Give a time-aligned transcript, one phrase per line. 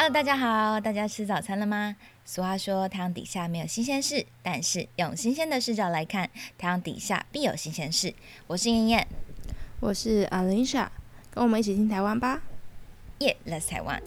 [0.00, 1.96] Hello，大家好，大家吃早餐了吗？
[2.24, 8.14] 俗话说，太阳底下没有新鲜事，但是用新鲜的视角来看，太阳底下必有新鲜事。
[8.46, 9.08] 我是燕燕，
[9.80, 10.86] 我是 Alicia，
[11.32, 12.40] 跟我们一起听台湾吧。
[13.18, 14.00] 耶、yeah,，Let's 台湾。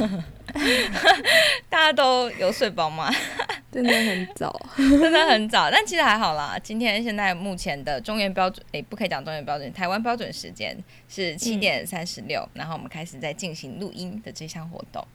[1.68, 3.10] 大家都有睡饱吗？
[3.70, 6.58] 真的很早， 真的很早，但其实还好啦。
[6.62, 10.76] 今天现在目前的中原标准，诶、不可以讲中原标准，台湾标准时间
[11.08, 15.06] 是七点三十六，然后我们开始在进行录音的这项活动。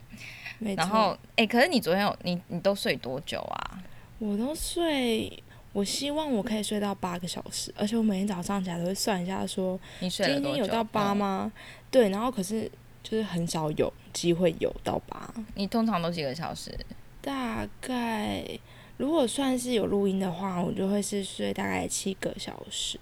[0.76, 3.78] 然后，诶、可是你昨天有你你都睡多久啊？
[4.18, 5.30] 我都睡，
[5.74, 10.42] 我希望我可以睡到八个小时，而且我每天早上起来都会算一下说你睡了今？
[10.42, 11.52] 天有到八嗯吗？
[11.90, 12.70] 对，然后可是
[13.08, 16.76] 就是很少有机会有到吧，你通常都几个小时？
[17.22, 18.44] 大概
[18.96, 22.98] 如果算是有录音的话，我就会是睡大概七个小时。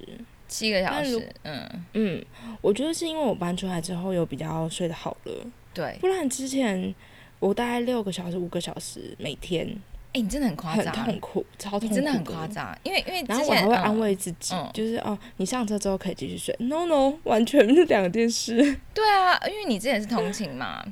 [0.47, 1.34] 七个小时？
[1.44, 2.22] 嗯，嗯，
[2.60, 5.97] 我觉得是因为我搬出来之后有比较睡得好了，对。
[6.02, 6.94] 不然之前
[7.38, 9.66] 我大概六个小时、五个小时每天，
[10.15, 12.47] 诶、你真的很夸很张，痛苦，超痛苦，你真的很夸。
[12.47, 16.55] 张，因为因为然之前嗯后我还会安慰自己，嗯就是哦，你上车之后可以继续睡。
[16.61, 18.56] No No，完全是两件事。
[18.95, 20.84] 对啊，因为你之前是通勤嘛，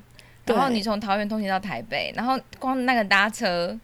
[0.45, 3.79] 然后你从桃园通勤到台北，然后光那个搭车，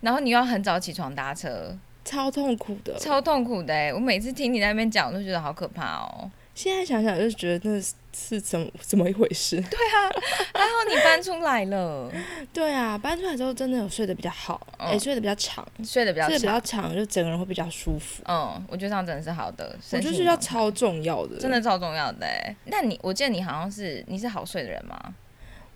[0.00, 2.98] 然后你又要很早起床搭车，超痛苦的。
[2.98, 3.92] 超痛苦的哎！
[3.92, 6.30] 我每次听你在那边讲，我都觉得好可怕哦。
[6.54, 9.56] 现在想想就觉得那是是怎么怎么一回事？
[9.56, 10.10] 对啊
[10.52, 12.12] 还好你搬出来了，
[12.52, 16.94] 对啊，搬出来之后真的有睡得比较好，嗯哎、睡得比较长，睡得比较睡得比较长。
[16.94, 18.22] 就整个人会比较舒服。
[18.28, 21.62] 嗯，我觉得这样真的是好的，我觉得睡觉超重要的，真的。
[21.62, 22.54] 超重要的哎。
[22.66, 25.14] 那你我记得你好像是你是好睡的人吗？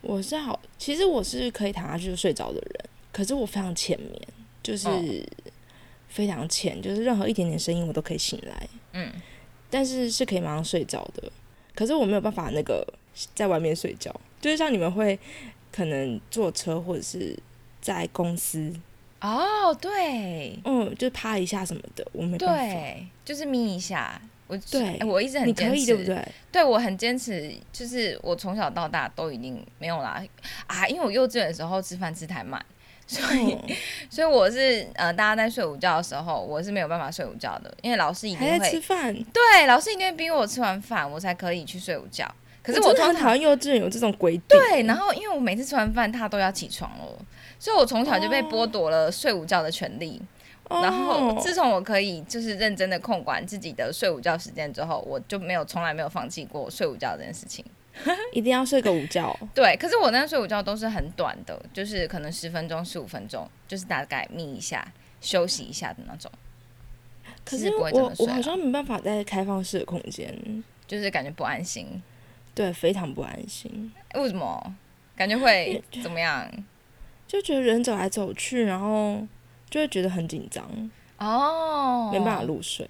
[0.02, 4.20] 我是好，其实我是可以躺下去就睡着的人，可是我非常浅眠，
[4.62, 5.26] 就是嗯
[6.08, 9.10] 非常浅，就是任何一点点声音我都可以醒来，嗯，
[9.76, 11.30] 但是是可以马上睡着的。
[11.74, 12.82] 可是我没有办法那个
[13.34, 14.10] 在外面睡觉，
[14.40, 15.18] 就是像你们会
[15.70, 17.38] 可能坐车或者是
[17.82, 18.74] 在公司，
[19.20, 22.56] 哦，对嗯，就趴一下什么的，我没办法。
[22.56, 24.18] 对，就是眯一下。
[24.46, 26.28] 我对哎我一直很你可以坚持，对不对？
[26.50, 30.24] 对我很坚持，就是我从小到大都已经没有啦
[30.66, 32.64] 啊，因为我幼稚园的时候吃饭吃太慢，
[33.06, 33.76] 所以、嗯
[34.10, 42.26] 所以我是呃大家在睡午觉的时候，我是没有办法睡午觉的，因为老师一定还在吃饭，对老师一定会逼我吃完饭我才可以去睡午觉。
[42.62, 44.44] 可是我通常幼稚园有这种规定。
[44.48, 47.04] 对，然后因为我每次吃完饭他都要起床了，
[47.58, 50.20] 所以我从小就被剥夺了睡午觉的权利。
[50.68, 57.64] 哦然后自从我可以就是认真的控管自己的睡午觉时间之后，我就没有从来没有放弃过睡午觉这件事情。
[58.32, 59.36] 一定要睡个午觉。
[59.54, 64.86] 对，可是我那睡午觉都是很短的，就是可能十分钟、十五分钟，就是大概眯一下、
[65.20, 66.30] 休息一下的那种。
[67.44, 72.02] 可是我我好像没办法在开放式的空间，就是感觉不安心。
[72.54, 74.74] 对，非常不安心，为什么？
[75.14, 76.50] 感觉会怎么样？
[77.26, 79.26] 就觉得人走来走去，然后
[79.68, 82.88] 就会觉得很紧张，哦，没办法入睡。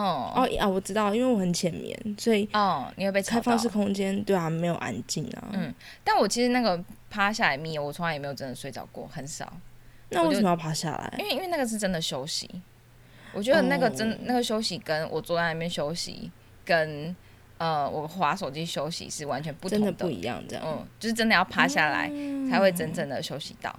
[0.00, 5.48] 哦哦啊，我知道，因为我很浅眠，所以哦，你会被开放式空间对啊没有安静啊。
[5.52, 9.52] 嗯但我其实那个趴下来眯，我从来也没有真的睡着过，很少。
[10.10, 11.24] 那为什么要趴下来因？
[11.24, 12.48] 为因为那个是真的休息，
[13.32, 16.30] 我觉得那个真、哦那个休息跟我坐在那边休息，
[16.64, 17.14] 跟
[17.58, 20.64] 呃我划手机休息是完全不同真的不一样，这样。
[20.66, 22.10] 嗯，就是真的要趴下来、
[22.50, 23.74] 才会真正的休息到。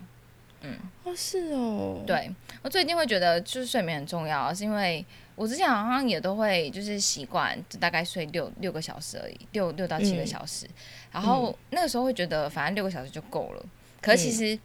[0.62, 2.30] 嗯哦，是哦。，对
[2.62, 5.04] 我最近会觉得就是睡眠很重要，是因为
[5.40, 10.68] 我之前好像也都会就是习惯就大概睡六六个小时而已，六六到七个嗯小时，
[11.14, 13.66] 然后那个时候会觉得反正六个小时就够了，
[14.02, 14.60] 可是其实。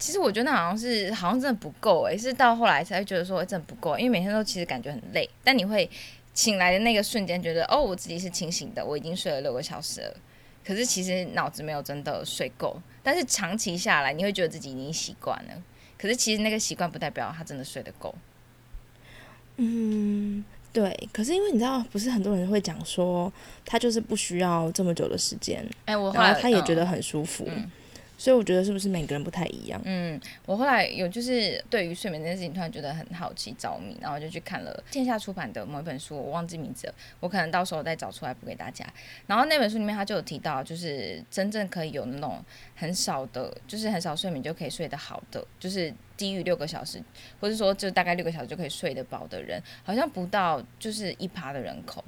[0.00, 5.90] 其实我觉得那好像是好像真的不够诶、是到后来才会觉得说、诶真的不够，因为每天都其实感觉很累，但你会
[6.32, 10.16] 醒来的那个瞬间觉得哦，我自己是清醒的，我已经睡了六个小时了。
[10.64, 15.62] 可是其实脑子没有真的睡够，但是长期下来你会觉得自己已经习惯了。
[15.98, 18.14] 可是其实那个习惯不代表他真的睡得够。
[19.58, 21.08] 嗯，对。
[21.12, 23.32] 可是因为你知道，不是很多人会讲说，
[23.64, 27.44] 他就是不需要这么久的时间，哎、我后来然后他也觉嗯得很舒服。
[27.46, 27.70] 嗯
[28.20, 29.80] 所以我觉得是不是每个人不太一样？
[29.84, 38.84] 嗯，我后来有就是对于睡眠这件事情突然觉得很好奇着迷，然后就去看了线下出版的某一本书，我忘记名字了，我可能到时候再找出来补给大家。
[39.28, 42.44] 然后那本书里面他就有提到，就是真正可以有那种
[42.74, 47.00] 很少的，就是很少睡眠就可以睡得好的，就是低于六个小时，
[47.40, 52.04] 或者说就大概六个小时就可以睡得饱的人，好像不到就是一趴的人口，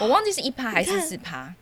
[0.00, 1.52] 我忘记是一趴还是四趴。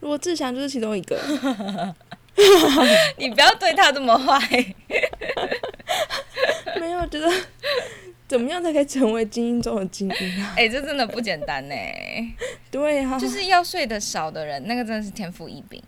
[0.00, 1.94] 如果志祥就是其中一个，
[3.18, 4.40] 你不要对他这么坏。
[6.80, 7.28] 没有觉得
[8.26, 10.54] 怎么样才可以成为精英中的精英啊？
[10.56, 11.74] 哎、这真的不简单呢。
[12.70, 15.82] 对啊，就是要睡得少的人，那个真的是天赋异禀。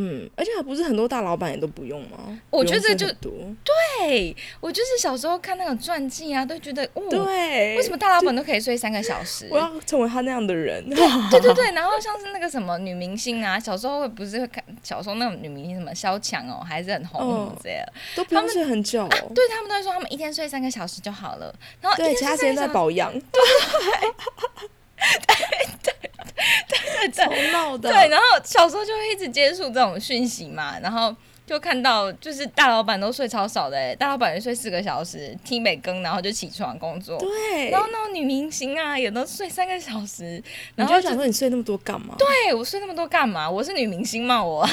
[0.00, 2.38] 嗯，而且还不是很多大老板也都不用吗？
[2.50, 9.48] 我觉得就对我就是小时候看那种传记啊，都觉得哦，对，为什么大老板都可以睡三个小时？
[9.50, 10.84] 我要成为他那样的人？
[11.30, 23.22] 对对对，然后像是那个什么女明星啊，小时候会不是会看小时候那种女明星什么萧蔷哦，还是很红什么之类的，都不用睡很久， 对他们都会说他们一天睡三个小时就好了，然后对，其他时间在睡三个小时
[26.70, 31.14] 保养，超闹的，对，然后小时候就会一直接触这种讯息嘛，然后
[31.46, 37.18] 就看到就是大老板都睡超少的、欸，大老板也睡四个小时，听美更，然后就起床工作。
[37.18, 40.42] 对，然后那种女明星啊，也都睡三个小时，你
[40.76, 42.14] 然后想说你睡那么多干嘛？
[42.18, 43.50] 对我睡那么多干嘛？
[43.50, 44.42] 我是女明星吗？
[44.44, 44.68] 我？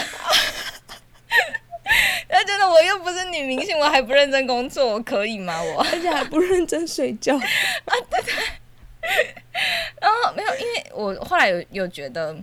[2.28, 5.62] 他觉得我又不是女明星，我还不认真工作，我可以吗？
[5.62, 5.82] 我？
[5.92, 7.40] 而且还不认真睡觉，
[10.02, 12.36] 然后没有，因为我后来有有觉得，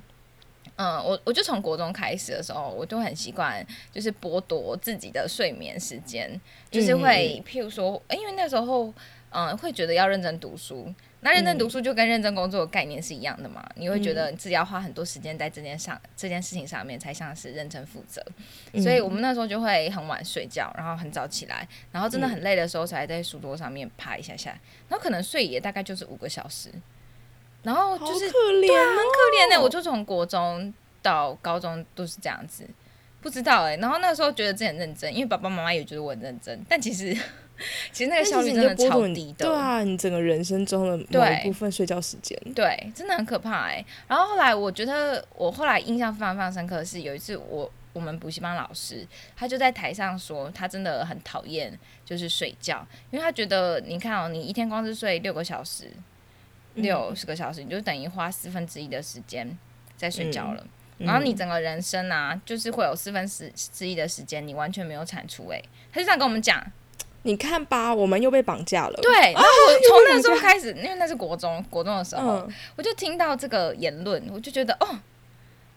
[0.76, 8.92] 嗯，我我就从国中开始的时候，我就很习惯，就是剥夺自己的睡眠时间，就是会，譬如说，因为那时候，
[9.30, 10.92] 嗯，会觉得要认真读书。
[11.24, 13.64] 那认真读书就跟认真工作的概念是一样的嘛？
[13.76, 18.20] 你会觉得自己要花很多时间在这件上这件事情上面，才像是认真负责。
[18.82, 24.50] 所以我们那时候就会很晚睡觉，然后很早起来，然后真的很累的时候才在书桌上面趴一下下，
[24.88, 26.70] 然后可能睡也大概就是五个小时，
[27.62, 32.68] 然后就是对啊，很哦，可怜的、我就从国中到高中都是这样子，
[33.22, 37.16] 不知道哎、然后那时候觉得自己很认真，因为爸爸妈妈也觉得我很认真，但其实
[37.92, 39.46] 其实那个效率真的超低的。
[39.46, 51.72] 对啊，你整个人生中的某一部分睡觉时间，对，真的很可怕哎、然后后来我觉得我后来印象非常非常深刻的是有一次我我们补习班老师他就在台上说他真的很讨厌
[52.04, 55.88] 就是睡觉，因为他觉得你看哦，你一天光是睡六个小时，
[56.74, 59.56] 六十个小时，你就等于花四分之一的时间
[59.96, 60.60] 在睡觉了。
[60.60, 60.68] 嗯
[61.04, 65.62] 然后你整个人生啊，就是会有四分之之一的时间你完全没有产出、欸，
[65.92, 66.64] 他就这样跟我们讲，
[67.22, 68.98] 你看吧，我们又被绑架了。
[69.02, 74.98] 对，然后我从那时候开始，因为那是国中，国中的时候，嗯，我就听到这个言论，我就觉得哦，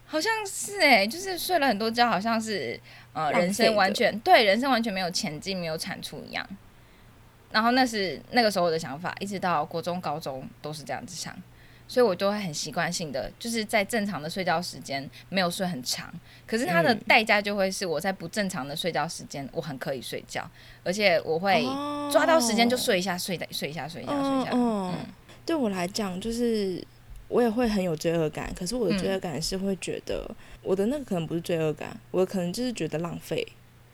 [0.06, 2.80] 好像是哎、就是睡了很多觉，好像是
[3.14, 6.48] 呃人生完全对人生完全没有前进，没有产出一样。
[7.52, 11.34] 然后那是那个时候的想法，一直到国中、高中都是这样子想，
[11.88, 16.12] 所以我都会很习惯性的，就是在正常的睡觉时间没有睡很长，
[16.48, 17.00] 可是它的嗯。
[17.08, 20.50] 代价就会是我在不正常的睡觉时间，我很可以睡觉，
[20.84, 22.10] 而且我会哦。
[22.12, 24.50] 抓到时间就睡一下，睡的睡一下，睡一下，睡一下。
[24.54, 24.94] 嗯嗯。
[25.46, 26.84] 对我来讲，就是
[27.28, 30.30] 我也会很有罪恶感，可是我的罪恶感是会觉得、
[30.64, 33.46] 我的那个可能不是罪恶感，我可能就是觉得浪费。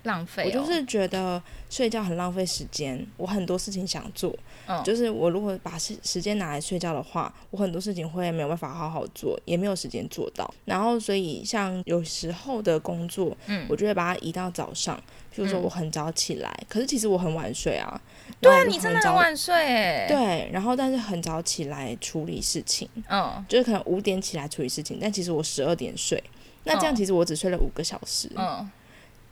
[0.03, 4.35] 浪费、哦，我就是觉得睡觉很浪费时间，我很多事情想做，
[4.67, 10.51] 嗯就是我如果把时时间拿来睡觉的话，我很多事情会没有办法好好做，也没有时间做到。
[10.65, 14.97] 然后所以像有时候的工作，嗯我就会把它移到早上，
[15.33, 18.01] 譬如说嗯我很早起来，可是其实我很晚睡啊。
[18.39, 26.21] 对啊，你真的早很晚睡哎。，对，然后但是很早起来处理事情，嗯就是可能五点起来处理事情，但其实我十二点睡，
[26.63, 28.31] 那这样嗯其实我只睡了五个小时。
[28.35, 28.67] 嗯，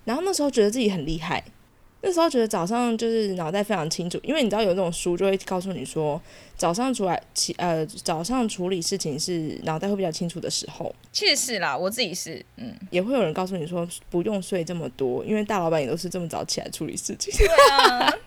[0.09, 1.43] 然后那时候觉得自己很厉害，
[2.01, 6.19] 那时候觉得早上就是脑袋非常清楚，因为你知道有那种书就会告诉你说，
[6.57, 17.31] 早上出来起呃早上处理事情是脑袋会比较清楚的时候，确实是啦，我自己是，嗯，也会有人告诉你说不用睡这么多，因为大老板也都是这么早起来处理事情。
[17.37, 18.17] 对啊，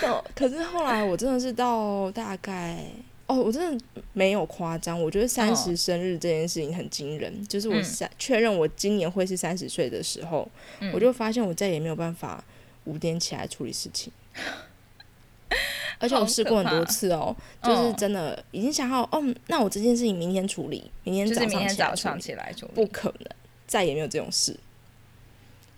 [0.08, 2.78] 哦可是后来我真的是到大概。
[3.26, 7.44] 哦，我真的没有夸张，我觉得三十生日这件事情很惊人。
[7.46, 7.82] 就是我嗯。
[7.84, 10.48] 三确认我今年会是三十岁的时候，
[10.80, 10.92] 嗯。
[10.92, 12.42] 我就发现我再也没有办法
[12.84, 14.12] 五点起来处理事情，
[15.98, 22.72] 而且我试过很多次哦，就是真的已经想好，哦，那我这件事情明天处理，明天早上起来早上起来处理。
[22.74, 23.28] 不可能，
[23.66, 24.56] 再也没有这种事，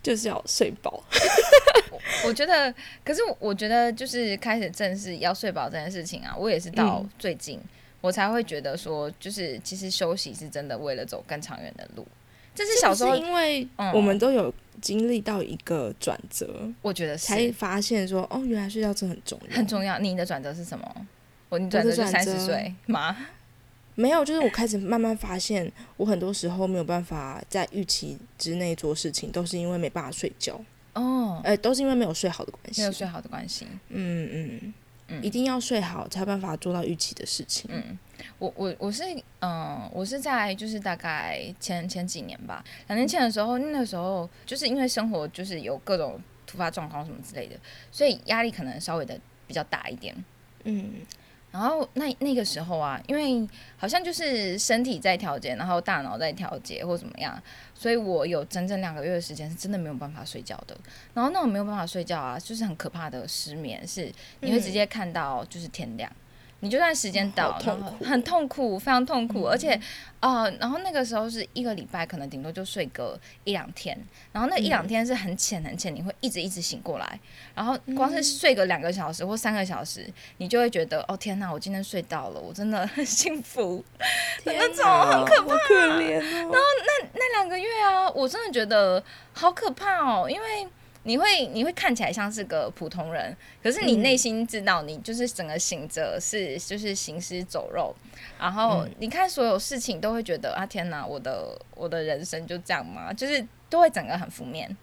[0.01, 1.03] 就是要睡饱。
[2.25, 7.59] 我觉得，可是我觉得就是开始正式要睡饱这件事情啊，我也是到嗯最近、
[8.01, 12.05] 我才会觉得说，就是其实休息是真的为了走更长远的路。
[12.55, 19.55] 这是小时候是因为嗯我们都有经历到一个转折，我觉得才发现说，哦，原来睡觉真的很重要。
[19.55, 19.97] 很重要。
[19.99, 21.07] 你的转折是什么？
[21.49, 23.15] 我你我转折就三十岁吗？
[23.99, 30.57] 没有，就是我开始慢慢发现，我很多时候没有办法在预期之内做事情，都是因为没办法睡觉，
[30.93, 32.79] 哦，呃，都是因为没有睡好的关系。
[32.79, 33.67] 没有睡好的关系。
[33.89, 34.73] 嗯
[35.09, 37.69] 嗯，一定要睡好才有办法做到预期的事情。
[37.73, 37.99] 嗯，
[38.37, 39.03] 我我我是
[39.41, 47.55] 嗯，我是在就是大概前前几年吧，两年前的时候，那个时候就是因为生活就是有各种突发状况什么之类的，
[47.91, 50.15] 所以压力可能稍微的比较大一点。
[50.63, 50.91] 嗯，
[51.51, 57.41] 然后那那个时候啊，因为好像就是身体在调节，然后大脑在调节或怎么样，
[57.73, 60.77] 所以我有整整两个月的时间是真的没有办法睡觉的。
[61.13, 66.11] 然后那种没有办法睡觉啊，就是很可怕的失眠，是你会直接看到就是天亮。
[66.61, 69.79] 你就算时间到，好痛苦很痛苦，非常痛苦，而且，
[70.19, 73.97] 呃，然后那个时候是一个礼拜，可能顶多就睡个一两天，
[74.33, 77.19] 然后那一两天是很浅很浅，你会一直一直醒过来，
[77.55, 80.05] 然后光是睡个两个小时或三个小时，
[80.37, 83.83] 你就会觉得，哦天哪，我今天睡到了，我真的很幸福，
[84.43, 86.55] 那种很可怕，好可怜哦。
[87.13, 89.01] 那两个月啊，我真的觉得
[89.31, 90.67] 好可怕哦，因为。
[91.03, 97.95] 你会你会看起来像是个普通人，可是你内心知道你就是整个醒着是就是行尸走肉，
[98.39, 103.13] 然后你看所有事情都会觉得啊天哪，我的我的人生就这样吗？
[103.13, 104.75] 就是都会整个很负面。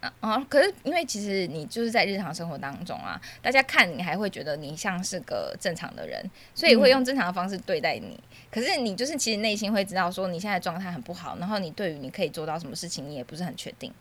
[0.00, 0.46] 啊啊！
[0.50, 6.20] 可是因为其实你就是在日常生活当中啊，大家看你还会觉得你像是个正常的人，
[6.56, 8.18] 所以会用正常的方式对待你。
[8.50, 13.92] 可是你就是其实内心会知道说你现在状态很不好，然后你对于你可以做到什么事情，你也不是很确定。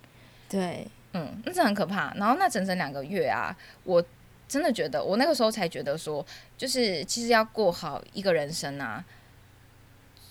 [0.52, 2.14] 对，嗯，那这很可怕。
[2.16, 3.56] 然后那整整两个月啊，
[3.86, 4.04] 我
[4.48, 6.26] 真的觉得，我那个时候才觉得说，
[6.58, 9.04] 就是其实要过好一个人生啊，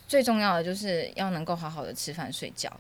[0.07, 2.71] 最重要的就是要能够好好的吃饭睡觉。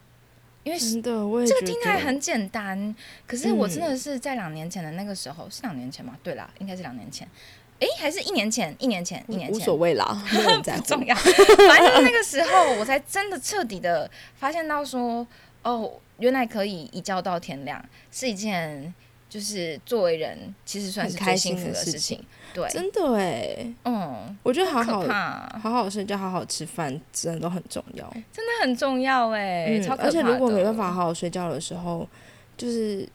[0.63, 2.95] 因为真的，我也这个听起来很简单，
[3.27, 6.19] 可是我真嗯的是在两年前的那个时候，是两年前吗？
[6.23, 7.27] 对啦，应该是两年前。
[7.79, 8.77] 诶，还是一年前？
[8.79, 9.25] 一年前？
[9.27, 9.65] 一年前无？
[9.65, 10.05] 所谓啦。
[10.63, 11.17] 不重要。
[11.17, 15.27] 反正那个时候，我才真的彻底的发现到说，
[15.63, 15.91] 哦，
[16.21, 18.95] 原来可以一觉到天亮，是一件
[19.29, 22.25] 就是作为人其实算是开心幸福的事情情。
[22.53, 25.01] 对，真的哎，嗯，我觉得好好
[25.61, 28.05] 好好睡觉、好好吃饭，真的都很重要。
[28.33, 32.07] 真的很重要哎、嗯超可怕而且如果的没办法好好睡觉的时候，
[32.57, 33.09] 就是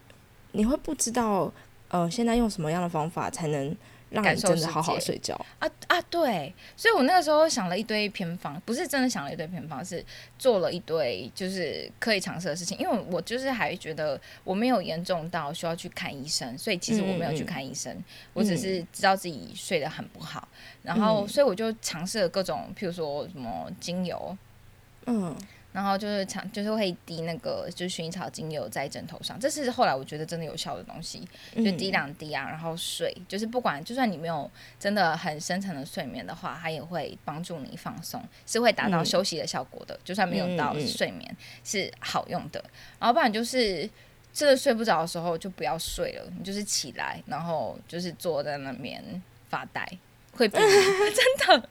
[0.54, 1.52] 你会不知道，
[1.90, 3.76] 呃，现在用什么样的方法才能
[4.16, 5.36] 让感受世你真的好好睡觉。
[5.60, 10.04] 啊啊，对，所以我那个时候想了一堆偏方，不是真的想了一堆偏方，是
[10.40, 12.78] 做了一堆就是可以尝试的事情。
[12.80, 17.96] 因为我就是还觉得我没有严重到需要去看医生，所以其实我没有去看医生，
[18.34, 20.48] 我只是知道自己睡得很不好，
[20.82, 24.38] 然后嗯所以我就尝试了各种，譬如说什么精油。
[25.08, 25.36] 嗯，
[25.76, 31.20] 然后就是常就是会滴那个就是薰衣草精油在枕头上，这是后来我觉得真的有效的东西。
[31.54, 40.00] 就嗯滴两滴啊，然后睡，就是不管就算你没有真的很深层的睡眠的话，它也会帮助你放松，是会达到嗯休息的效果的。
[40.06, 42.64] 就算没有到睡眠是好用的，
[42.98, 43.90] 然后不然就是
[44.32, 49.04] 真的睡不着的时候就不要睡了，你就是起来，然后就是坐在那边
[49.50, 49.86] 发呆，
[50.32, 51.70] 会比 真的。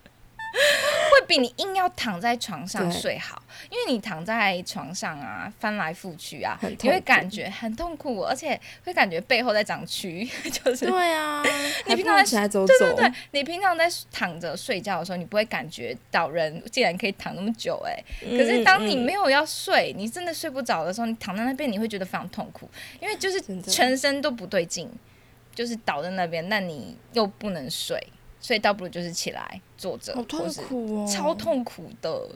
[0.54, 11.42] 会比你硬要躺在床上睡好，因为你躺在床上啊，翻来覆去啊，你会感觉很痛苦，而且会感觉背后在长蛆， 就是对啊，
[11.86, 22.68] 你平常在起来走走，对对对，你平常在躺着睡觉的时候，你不会感觉到人竟然可以躺那么久哎、嗯可是当你没有要睡，你真的睡不着的时候，你躺在那边，你会觉得非常痛苦，
[23.00, 24.90] 因为就是全身都不对劲，
[25.54, 28.00] 就是倒在那边，但你又不能睡，
[28.40, 32.28] 所以倒不如就是起来坐着，好痛苦哦，超痛苦的。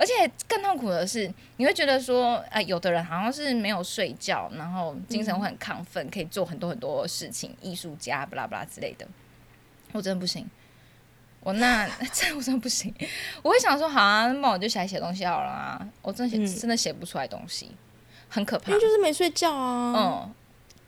[0.00, 0.12] 而且
[0.48, 9.06] 更痛苦的是，你会觉得说，啊，有的人好像是没有睡觉，然后精神会很亢奋，可以做很多很多事情，艺术家，巴拉巴拉之类的。
[9.92, 10.48] 我真的不行，
[11.40, 12.94] 我那 这我真的不行。
[13.42, 15.86] 我会想说，好啊，那我就起来写东西好了啊。
[16.00, 17.70] 我真的写、嗯真的写不出来东西，
[18.28, 18.80] 很可怕因为。
[18.80, 19.92] 就是没睡觉啊。
[19.96, 20.34] 嗯，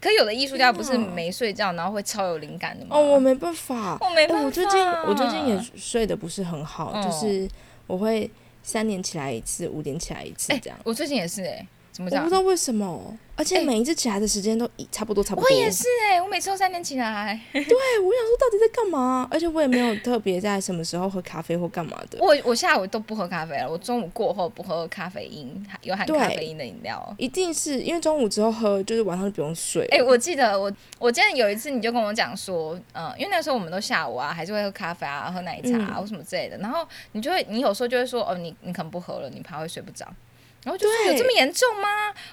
[0.01, 2.97] 可有的艺术家不是没睡觉，然后会超有灵感的吗？
[2.97, 4.45] 哦，我没办法，哎、我没办法。
[4.45, 7.49] 我最近我最近也睡得不是很好，嗯就是
[7.87, 8.31] 我会
[8.63, 10.79] 三点起来一次，五点起来一次哎、这样。
[10.85, 12.35] 我最近也是哎、怎么讲我不知？
[12.35, 15.49] 道为什么，而且哎每一次起来的时间都一差不多，差不多。
[15.49, 17.39] 我也是哎、我每次都三点起来。
[17.53, 19.29] 对，我想说到底在干嘛？
[19.31, 27.15] 而且我也没有特别在什么时候喝咖啡或干嘛的，我我下午都不喝咖啡了，我中午过后不喝咖啡因有含咖啡因的饮料。
[27.19, 29.87] 一定是因为中午之后喝，就是晚上就不用睡。
[29.89, 40.07] 哎、我记得我我记得有一次你就跟我讲说，嗯、因为那时候我们都下午啊，还是会喝咖啡啊，喝奶茶啊、嗯或什么之类的，然后你就会，你有时候就会说，哦，你你可能不喝了，你怕会睡不着。
[40.65, 41.89] 然后就说有这么严重吗？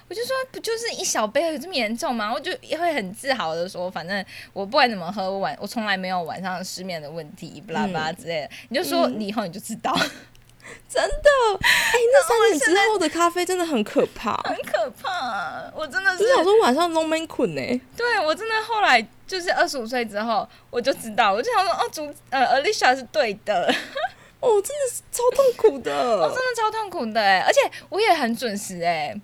[0.08, 2.32] 我就说不就是一小杯，有这么严重吗？
[2.32, 8.50] 我就也会很自豪的说，反正我不管怎么喝，我晚我从来没有晚上失眠的问题，巴拉巴拉之类的。
[8.68, 9.92] 你就说嗯你以后你就知道，
[10.88, 11.28] 真的，
[11.60, 14.36] 哎、那三点之后的咖啡真的很可怕。
[14.44, 15.64] 很可怕。
[15.74, 17.80] 我真的是就是想说晚上都没困呢。
[17.96, 23.74] 对我真的后来就是二十五岁之后，我就知道，我就想说，哦，主呃，Alicia 是对的，
[24.40, 29.14] 哦，真的是超痛苦的， 哦真的超痛苦的哎，而且我也很准时哎，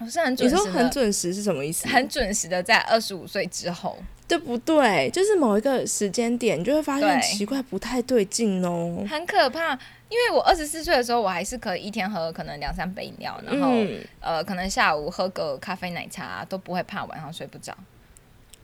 [0.00, 1.88] 我是很准时，你说很准时是什么意思？
[1.88, 5.10] 很准时的在二十五岁之后，对不对？
[5.10, 9.78] 就是某一个时间点，你就会发现奇怪，不太对劲哦，很可怕。
[10.08, 13.72] 因为我二十四岁的时候，我还是可以一天喝可能两三杯饮料，然后
[14.20, 17.76] 呃，可能下午喝个咖啡奶茶都不会怕晚上睡不着。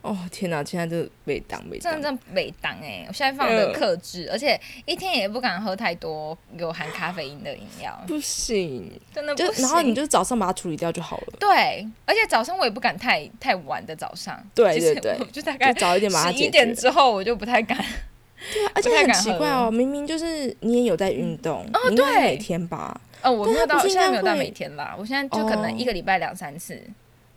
[0.03, 0.61] 哦天哪！
[0.61, 3.05] 现在就没当没真的没当哎！
[3.07, 7.97] 我现在放的克制，而且一天也不敢喝太多有含咖啡因的饮料。
[8.05, 9.61] 不行，真的不行。
[9.63, 11.33] 然后你就早上把它处理掉就好了。
[11.39, 14.37] 对，而且早上我也不敢太太晚的早上。
[14.53, 17.77] 对对对，就大概早一点把它十一点之后我就不太敢。
[17.77, 22.99] 对啊， 而且很奇怪哦，明明就是你也有在运动，哦对，每天吧。
[23.21, 24.93] 哦，我没有到，现在没有到每天啦。
[24.99, 26.77] 我现在就可能一个礼拜两三次。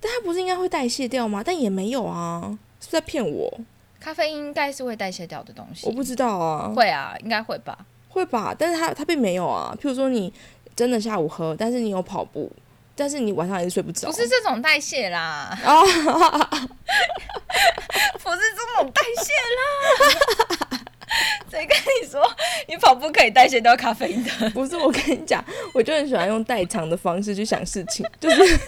[0.01, 1.43] 但它不是应该会代谢掉吗？
[1.45, 2.59] 但也没有啊。
[2.81, 3.53] 是在骗我？
[3.99, 5.87] 咖啡因应该是会代谢掉的东西。
[5.87, 6.73] 我不知道啊。
[6.75, 7.77] 会啊，应该会吧？
[8.09, 8.55] 会吧？
[8.57, 9.77] 但是它它并没有啊。
[9.81, 10.33] 譬如说你
[10.77, 12.53] 真的下午喝，但是你有跑步，
[12.95, 14.07] 但是你晚上还是睡不着。
[14.09, 15.59] 不是这种代谢啦。
[15.65, 15.83] 哦，
[18.23, 20.81] 不是这种代谢啦。
[21.51, 22.23] 谁跟你说
[22.69, 24.51] 你跑步可以代谢掉咖啡因的？
[24.51, 28.59] 不是，我跟你讲，我就很喜欢用代偿的方式去想事情，就是。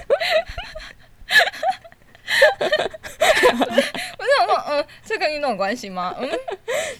[4.18, 6.14] 我就想说，嗯，这跟运动有关系吗？
[6.18, 6.28] 嗯，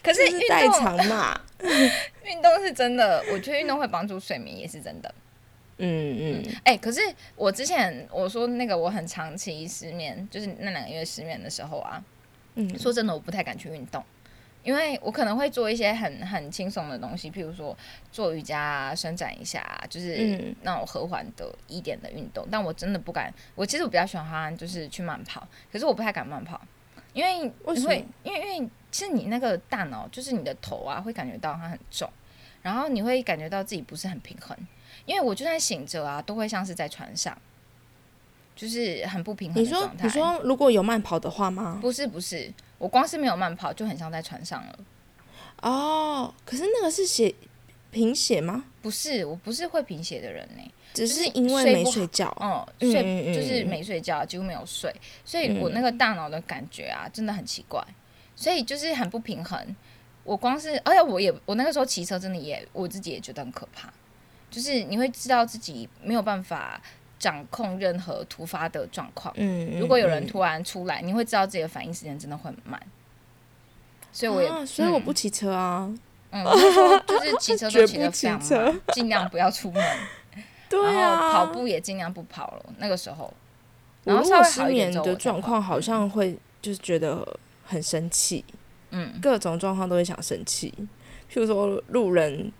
[0.03, 1.41] 可是运动嘛，
[2.25, 5.15] 运动是真的，我觉得运动会帮助睡眠，也是真的。
[5.79, 7.01] 嗯嗯，哎，可是
[7.37, 12.03] 我之前我说那个我很长期失眠，就是那两个月失眠的时候啊，
[12.57, 14.05] 嗯，说真的，我不太敢去运动。
[14.65, 17.75] 因为我可能会做一些很很轻松的东西，譬如说
[18.13, 22.47] 做瑜伽、啊伸展一下，就是那种和缓的一点的运动。
[22.51, 23.33] 但我真的不敢。
[23.55, 26.61] 我其实我比较喜欢就是去慢跑，可是我不太敢慢跑，
[27.15, 32.11] 因为会因为因为其实你那个大脑就是你的头啊，会感觉到它很重，
[32.61, 34.55] 然后你会感觉到自己不是很平衡。
[35.07, 37.37] 因为我就算醒着啊，都会像是在船上，
[38.55, 40.05] 就是很不平衡的状态。
[40.05, 41.79] 你说如果有慢跑的话吗？
[41.81, 42.53] 不是不是。
[42.79, 44.79] 我光是没有慢跑，就很像在船上了。
[45.63, 47.35] 哦，可是那个是写
[47.91, 48.65] 贫血吗？
[48.81, 50.63] 不是，我不是会贫血的人呢，
[50.95, 52.33] 只是因为没睡觉。
[52.41, 57.85] 嗯，睡就是没睡觉，几乎没有睡，所以我那个大脑的感觉啊，真的很奇怪，
[58.37, 59.77] 所以就是很不平衡。
[60.23, 63.93] 我光是，而且我也，我那个时候骑车真的也，我自己也觉得很可怕，
[64.51, 66.81] 就是你会知道自己没有办法。
[67.19, 69.35] 掌控任何突发的状况。
[69.37, 72.81] 嗯，如果有人突然出来，你会知道自己的反应时间真的会很慢。
[74.13, 75.93] 所以我也，所以我不骑车啊。
[76.31, 76.45] 嗯，
[77.07, 79.83] 就是骑车都骑得非常慢，尽量不要出门。
[80.69, 82.67] 对啊，跑步也尽量不跑了。
[82.79, 83.33] 那个时候，
[84.05, 87.27] 然后稍微失眠的状况好像会就是觉得
[87.65, 88.45] 很生气。
[88.91, 90.73] 嗯，各种状况都会想生气。
[91.33, 92.53] 譬如说路人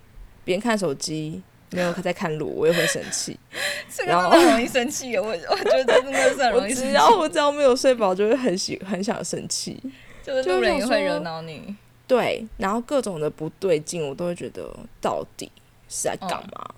[0.45, 1.43] 边看手机。
[1.71, 3.39] 没有他在看路，我也会生气。
[4.07, 6.89] 然后很容易生气，我我觉得真的是很容易生气。
[6.89, 9.81] 只要我只要没有睡饱，就会很喜很想生气。
[10.23, 11.75] 就是路人也会惹恼你。
[12.07, 14.69] 对，然后各种的不对劲，我都会觉得
[15.01, 15.51] 到底
[15.89, 16.75] 是在干嘛？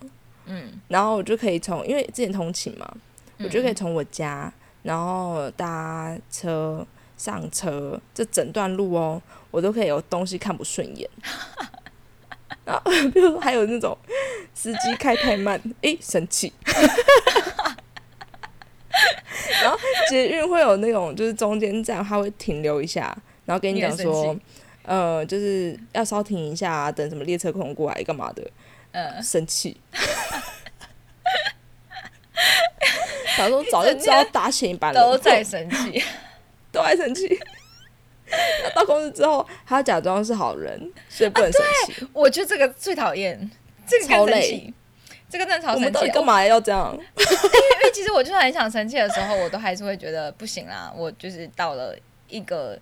[0.46, 0.72] 嗯。
[0.88, 2.92] 然后我就可以从，因为之前通勤嘛，
[3.38, 6.85] 我就可以从我家，然后搭车
[7.16, 11.09] 上车，这整段路哦，我都可以有东西看不顺眼。
[12.64, 13.96] 然后， 比如说还有那种
[14.60, 16.52] 司机开太慢，哎，生气。
[19.62, 19.78] 然后
[20.10, 24.36] 捷运会有那种，就是中间站他会停留一下，然后跟你讲说，
[24.82, 28.50] 呃，就是要稍停一下，等什么列车空过来干嘛的，
[28.92, 29.80] 呃，生气。
[33.70, 36.04] 早就知道打醒一班了，都在生气，
[36.70, 37.40] 都在生气。
[38.74, 42.06] 到公司之后，他假装是好人，所以不能生气。
[42.12, 43.50] 我觉得这个最讨厌，
[43.90, 44.72] 这个超累，
[45.29, 46.09] 这个真的超生气。
[46.11, 46.94] 干嘛要这样？
[46.96, 50.92] 因为其实我就算很想生气的时候，我都还是会觉得不行啦。
[50.96, 51.96] 我就是到了
[52.29, 52.79] 一个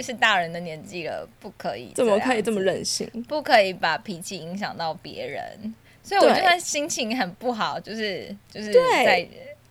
[0.00, 3.08] 是大人的年纪了，不可以怎么可以这么任性？
[3.28, 5.74] 不可以把脾气影响到别人。
[6.02, 9.26] 所以我就算心情很不好，就是就是在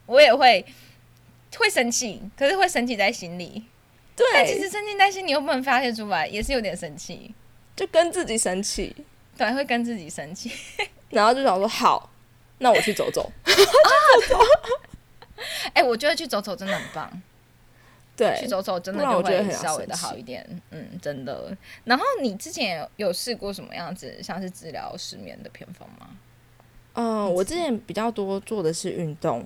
[0.06, 0.64] 我也会
[1.58, 3.64] 会生气，可是会生气在心里。
[4.16, 7.34] 对但其实生气，在心里又不能发泄出来，也是有点生气，
[7.76, 8.96] 就跟自己生气，
[9.40, 10.52] 对，会跟自己生气，
[11.10, 12.10] 然后就想说好，
[12.58, 13.32] 那我去走走，
[15.74, 17.22] 哎，我觉得去走走真的很棒，
[18.18, 21.56] 对，去走走真的就会稍微的好一点，嗯，真的。
[21.86, 26.10] 然后你之前有试过什么样子，像是治疗失眠的偏方吗？
[26.94, 29.46] 嗯，我之前比较多做的是运动，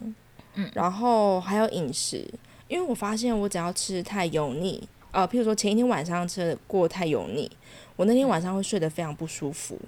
[0.56, 2.28] 嗯，然后还有饮食。
[2.70, 7.50] 因为我发现，我只要吃太油腻呃，譬如说前一天晚上吃的过太油腻，
[7.96, 9.80] 我那天晚上会睡得非常不舒服，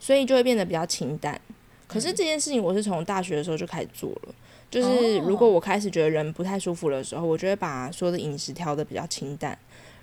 [0.00, 1.38] 所以就会变得比较清淡。
[1.86, 4.34] 可是这件事情我是从大学的时候就开始做了，
[4.70, 9.56] 就是如果我开始觉得人不太舒服的时候，我就会把所有的饮食调的比较清淡。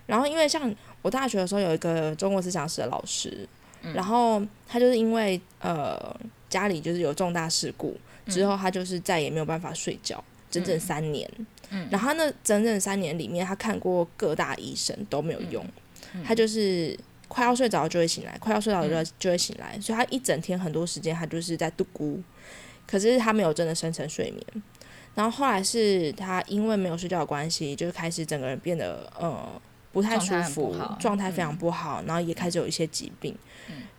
[0.06, 3.48] 然后因为像我大学的时候有一个中国思想史的老师，
[3.94, 6.14] 然后他就是因为呃
[6.50, 7.96] 家里就是有重大事故
[8.28, 10.22] 之后，他就是再也没有办法睡觉，
[10.54, 11.30] 整整三年。
[11.90, 15.66] 然后那整整三年里面，他看过各大医生都没有用，
[16.24, 16.96] 他就是
[17.28, 22.22] 快要睡着就会醒来，快要睡着就就会醒来，所以他一整天很多时间他就是在度咕，
[22.86, 24.64] 可是他没有真的深层睡眠。
[25.16, 29.62] 然后后来是他因为没有睡觉的关系，就是开始整个人变得呃
[29.92, 33.36] 不太舒服，状态非常不好，然后也开始有一些疾病。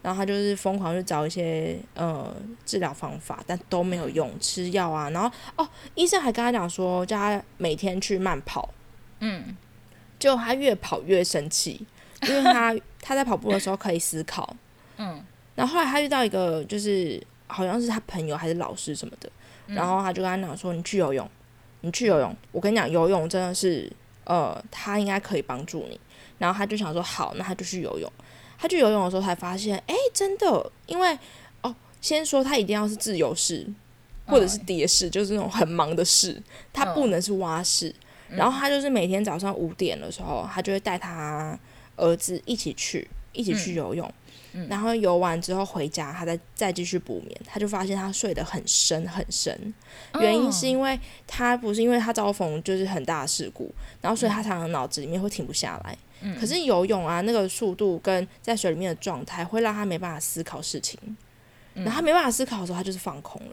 [0.03, 2.35] 然后他就是疯狂去找一些呃
[2.67, 5.11] 治疗方法，但都没有用，吃药啊。
[5.11, 8.69] 然后哦，医生还跟他讲说，叫他每天去慢跑。
[9.21, 9.57] 嗯，
[10.19, 11.87] 就他越跑越生气，
[12.29, 14.55] 因为他他在跑步的时候可以思考。
[14.99, 15.25] 嗯，
[15.55, 19.31] 然后后来他遇到一个就是好像是他朋友还是老师什么的，
[19.67, 21.29] 然后他就跟他讲说：“你去游泳，
[21.81, 22.37] 你去游泳。
[22.53, 23.91] 我跟你讲，游泳真的是
[24.25, 25.99] 呃，他应该可以帮助你。”
[26.39, 28.11] 然后他就想说：“好，那他就去游泳。”
[28.59, 31.19] 他去游泳的时候才发现，哎，真的，因为
[31.63, 33.67] 哦，先说他一定要是自由式，
[34.27, 36.41] 或者是蝶式，就是那种很忙的式，
[36.73, 37.95] 他不能是蛙式。
[38.29, 41.59] 然后他就是每天早上五点的时候，他就会带他
[41.97, 44.11] 儿子一起去，一起去游泳。
[44.69, 47.41] 然后游完之后回家，他再再继续补眠。
[47.45, 49.75] 他就发现他睡得很深很深，
[50.21, 55.99] 原因是因为他不是因为他遭逢就是很大的事故，然后所以他常常脑子里面会停不下来。
[56.41, 60.99] 可是游泳啊，那个速度跟在水里面的状态，会让他没办法思考事情。
[61.75, 63.53] 然后他没办法思考的时候，他就是放空了。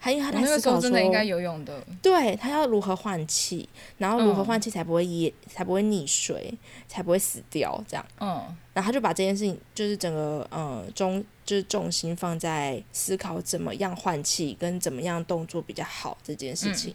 [0.00, 1.82] 还因为他在思考真的应该游泳的。
[2.00, 6.52] 对他要如何换气，然后如何换气才不会淹，才不会溺水，
[6.86, 8.06] 才不会死掉这样。
[8.20, 8.56] 嗯。
[8.74, 16.94] 然后他就把这件事情，就是整个呃中，就是重心放在思考怎么样换气跟怎么样动作比较好这件事情。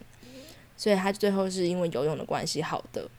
[0.78, 3.10] 所以他最后是因为游泳的关系好的。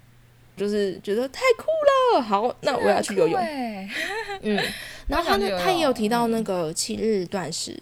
[0.56, 1.66] 就是觉得太酷
[2.14, 3.40] 了，好，那我要去游泳。
[4.42, 4.62] 嗯，
[5.08, 7.76] 然后他他也有提到那个七日断食，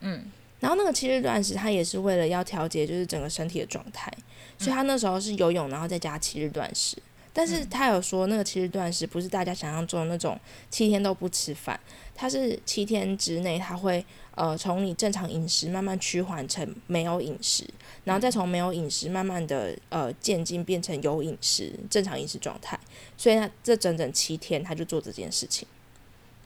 [0.00, 0.24] 嗯，
[0.60, 4.12] 然后那个七日断食他也是为了要调节就是整个身体的状态，
[4.58, 6.96] 所以他那时候是游泳，然后再加七日断食。
[7.34, 10.38] 但是他有说那个七日断食不是大家想象中的那种
[10.70, 11.80] 七天都不吃饭，
[12.14, 14.04] 他是七天之内他会
[14.34, 17.64] 呃从你正常饮食慢慢趋缓成没有饮食。
[18.04, 22.76] 然后再从没有饮食，慢慢的呃渐进变成有饮食正常饮食状态，
[23.16, 25.68] 所以他这整整七天他就做这件事情，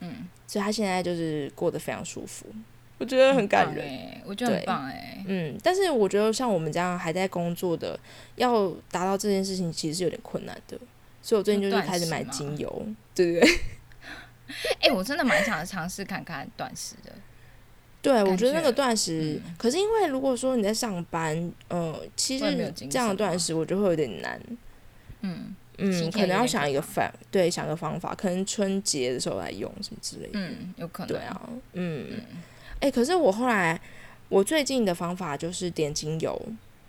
[0.01, 2.45] 嗯，所以他现在就是过得非常舒服，
[2.99, 7.99] 我觉得很感人，我觉得很棒哎，嗯，但是我觉得像我们这样还在工作的，
[8.35, 10.77] 要达到这件事情其实是有点困难的，
[11.23, 13.33] 所以我最近就是开始买精油，对。
[13.33, 13.59] 不对？
[14.81, 17.11] 哎，我真的蛮想尝试看看断食的。
[18.07, 24.41] 对，我觉得那个断食，可是因为如果说你在上班，呃，其实这样的断食我觉得会有点难。
[25.21, 30.31] 嗯嗯，可能要想一个方，对，想个方法，可能春节的时候来用什么之类的。
[30.33, 31.09] 嗯，有可能。
[31.09, 31.41] 对啊，
[31.73, 32.07] 嗯，
[32.79, 33.79] 哎，可是我后来，
[34.29, 36.41] 我最近的方法就是点精油。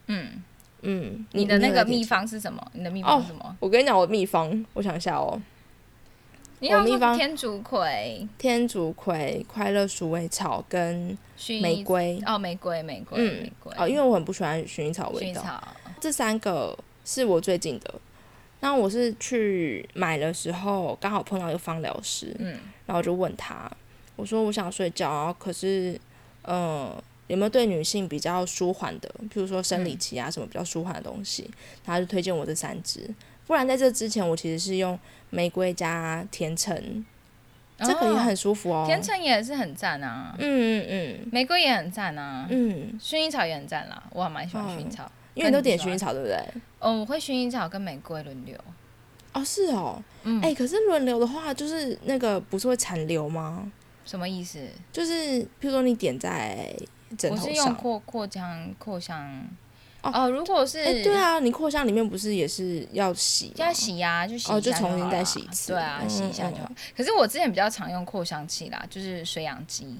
[0.06, 0.42] 嗯
[0.82, 2.64] 嗯，你的那个秘方是什么？
[2.72, 3.56] 你的秘方是什么？
[3.60, 5.38] 我跟你讲，我秘方，我想一下哦。
[6.60, 11.16] 你有秘方天竺葵、天竺葵、快乐鼠尾草跟
[11.60, 15.62] 玫瑰哦，玫瑰、玫瑰、玫瑰哦，因为我很不喜欢薰衣草味道。
[16.00, 17.94] 这三个是我最近的。
[18.60, 23.70] 那我是去买的时候，刚好碰到一个芳疗师，嗯，然后我就问他，
[24.16, 25.96] 我说我想睡觉，可是，
[26.42, 26.92] 嗯，
[27.28, 31.48] 有没有对女性比较舒缓的，譬如说生理期啊什么比较舒缓的东西？
[31.84, 33.08] 他就推荐我这三支。
[33.46, 34.98] 不然在这之前，我其实是用
[35.30, 37.04] 玫瑰加甜橙，
[37.78, 38.84] 这个也很舒服哦。
[38.86, 46.36] 甜橙也是很赞啊，嗯嗯嗯，玫瑰也很赞啊，嗯，薰衣草也很赞啦，我还蛮喜欢薰衣草，因为你都点薰衣草对不对？
[46.78, 48.56] 哦，我会薰衣草跟玫瑰轮流。
[49.32, 50.02] 哦，是哦，
[50.42, 53.70] 哎，可是轮流的话，就是那个不是会残留吗？
[54.04, 54.58] 什么意思？
[54.90, 55.12] 就是
[55.42, 56.74] 譬如说你点在
[57.18, 59.46] 枕头上，我是用扩扩香扩香。
[60.00, 63.52] 哦，如果是对啊，你扩香里面不是也是要洗？
[63.56, 65.72] 要洗呀，就洗哦，就重新再洗一次。
[65.72, 66.70] 对啊，洗一下就好。
[66.96, 69.96] 可是我之前比较常用扩香器啦，就是水氧机。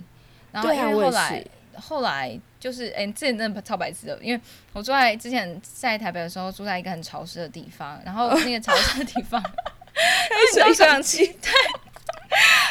[0.53, 4.41] 然后因为后来后来就是哎，之前真的超白痴的，因为
[4.73, 9.43] 我住在之前在台北的时候，住在一个很潮湿的地方，然后那个潮湿的地方
[10.59, 11.51] 用水氧机，对，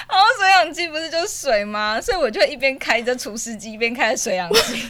[0.09, 1.99] 然后水氧机不是就是水吗？
[2.01, 4.89] 所以我就一边开着除湿机，一边开着水氧机。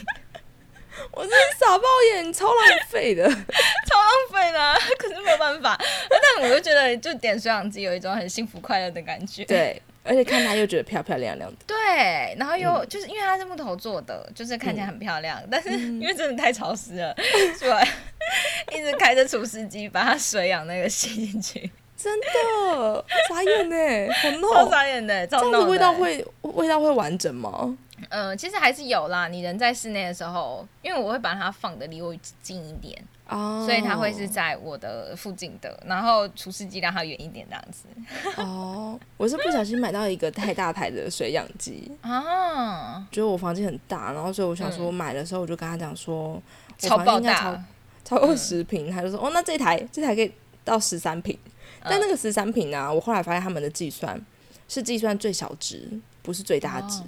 [1.12, 1.84] 我真的傻爆
[2.14, 3.24] 眼，超浪费的。
[3.28, 5.78] 超浪费的啊、可是没有办法。
[6.10, 9.44] 但我就觉得，就点水养机有一种很幸福快乐的感觉。
[9.44, 11.56] 对，而且看它又觉得漂漂亮亮的。
[11.66, 17.14] 对，然后又、嗯就是因为它是木头做的，就是看起来很漂亮，但是因为真的太潮湿了，
[17.58, 17.80] 所以我
[18.76, 24.70] 一直开着除湿机把它水养那个吸进去，真的傻眼呢，好超弄。
[24.70, 27.76] 傻眼的，超这样的味道会味道会完整吗？
[28.08, 29.28] 呃，其实还是有啦。
[29.28, 37.88] 你人在室内的时候，因为我会把它放的离我近一点，哦，所以它会是在我的附近的，然后除湿机让它远一点这样子。
[38.42, 46.42] 哦，我是不小心买到一个太大台的水养机，啊，觉得我房间很大，然后所以我想说买的时候我就跟他讲说，我
[46.78, 47.64] 超房间超爆大，嗯
[48.04, 50.32] 超过十平，他就说哦，那这台这台可以
[50.64, 51.38] 到十三平，
[51.82, 54.18] 但那个十三平呢，我后来发现他们的计算
[54.66, 57.04] 是计算最小值，不是最大值，哦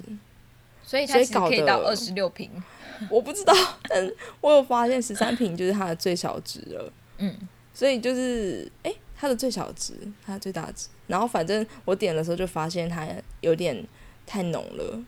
[0.91, 2.51] 所以它所以其实可以搞到二十六平。
[3.09, 3.53] 我不知道，
[3.87, 7.33] 但我有发现十三平就是它的最小值了，嗯，
[7.73, 9.93] 所以就是诶，它的最小值，
[10.25, 13.07] 它的最大值，然后反正我点的时候就发现它
[13.39, 13.81] 有点
[14.27, 14.99] 太浓了，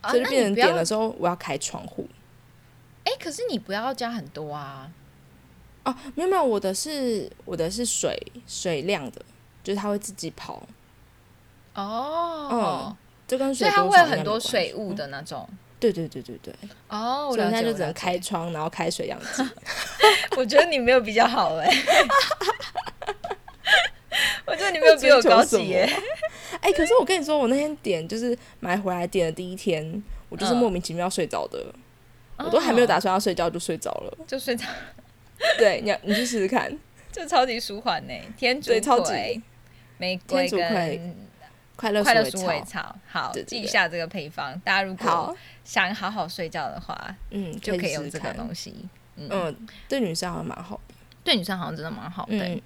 [0.00, 2.08] 啊所以就变成点的时候我要开窗户。
[3.04, 4.90] 哎、可是你不要加很多啊。
[5.84, 9.22] 哦，没有没有，我的是我的是水水量的，
[9.62, 10.66] 就是它会自己跑，
[11.74, 12.96] 哦，
[13.32, 14.92] 就跟所以它水多会有很多水雾。
[14.92, 15.48] 的那种。
[15.80, 16.52] 对对对对对，
[16.88, 19.42] 哦，我所以了解，现在就只能开窗，然后开水养机。
[20.36, 21.66] 我觉得你没有比较好哎、
[24.46, 25.88] 我觉得你没有比我高级耶、
[26.60, 30.56] 哎、可是我跟你说，我那天点就是买回来点的第一天，我就是嗯。
[30.58, 31.58] 莫名其妙睡着的，
[32.36, 34.18] 我都还没有打哦算要睡觉就睡着了。
[34.26, 34.64] 就睡着，
[35.58, 36.78] 对，你要你去试试看，
[37.10, 38.12] 就超级舒缓呢。
[38.36, 39.10] 天竺对超级。
[39.10, 39.42] 葵、
[39.98, 41.16] 玫瑰天
[41.76, 42.94] 快乐快乐鼠尾草。
[43.08, 44.58] 好记一下这个配方。
[44.60, 48.32] 大家如果，想好好睡觉的话，嗯，就可以用这个。
[48.34, 48.88] 东西。
[49.16, 50.94] 嗯，嗯，对女生好像蛮好的。
[51.24, 52.36] 对女生好像真的蛮好的。
[52.36, 52.60] 嗯，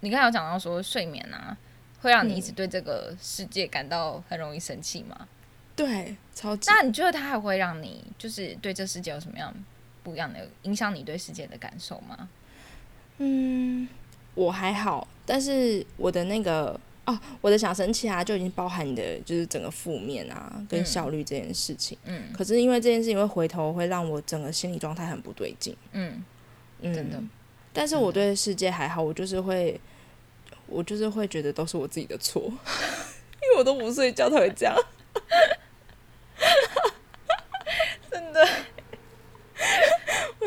[0.00, 1.56] 你刚才有讲到说睡眠啊，
[2.00, 5.28] 会让你一嗯直对这个世界感到很容易生气吗？
[5.74, 6.70] 对，超级。
[6.70, 9.54] 那你觉得它还会让你就是对这世界有什么样
[10.02, 12.28] 不一样的影响你对世界的感受吗？
[13.18, 13.88] 嗯，
[14.34, 21.98] 我还好，但是我的那个哦，我的想生气啊，就已经包含你的就是整个负面啊跟嗯效率这件事情。
[22.04, 25.76] 嗯可是因为这件事情会回头会让我整个心理状态很不对劲。
[25.92, 26.22] 嗯，
[26.80, 27.20] 嗯，真的。
[27.72, 29.80] 但是我对世界还好，我就是会，
[30.66, 34.76] 我就是会觉得都是我自己的错， 因为我都不睡觉才会这样。
[38.10, 38.46] 真的，我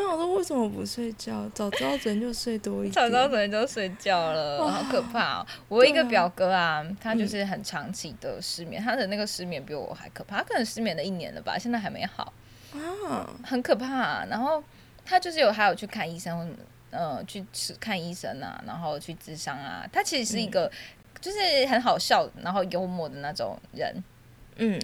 [0.07, 1.49] 想说为什么不睡觉？
[1.53, 2.93] 早知道昨天就睡多一点。
[2.93, 5.47] 早知道昨天就睡觉了，好可怕哦！
[5.67, 12.33] 我有一个表哥啊，他就是很长期的失眠，他的那个失眠比我还可怕，他可能失眠了一年了吧，现在还没好，
[12.73, 14.63] 啊，很可怕、然后
[15.03, 16.57] 他就是有还有去看医生或什么，
[16.91, 19.87] 呃，去吃看医生啊，然后去治伤啊。
[19.91, 20.71] 他其实是一个、
[21.19, 23.93] 就是很好笑，然后幽默的那种人。
[24.57, 24.79] 嗯，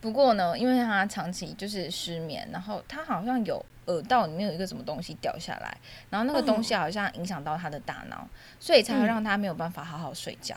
[0.00, 5.76] 不过呢，因为他长期就是失眠，然后他好像有耳道里面有一个什么东西掉下来，
[6.10, 8.28] 然后那个东西好像影响到他的大脑，
[8.60, 10.56] 所以才会让他没有办法好好睡觉。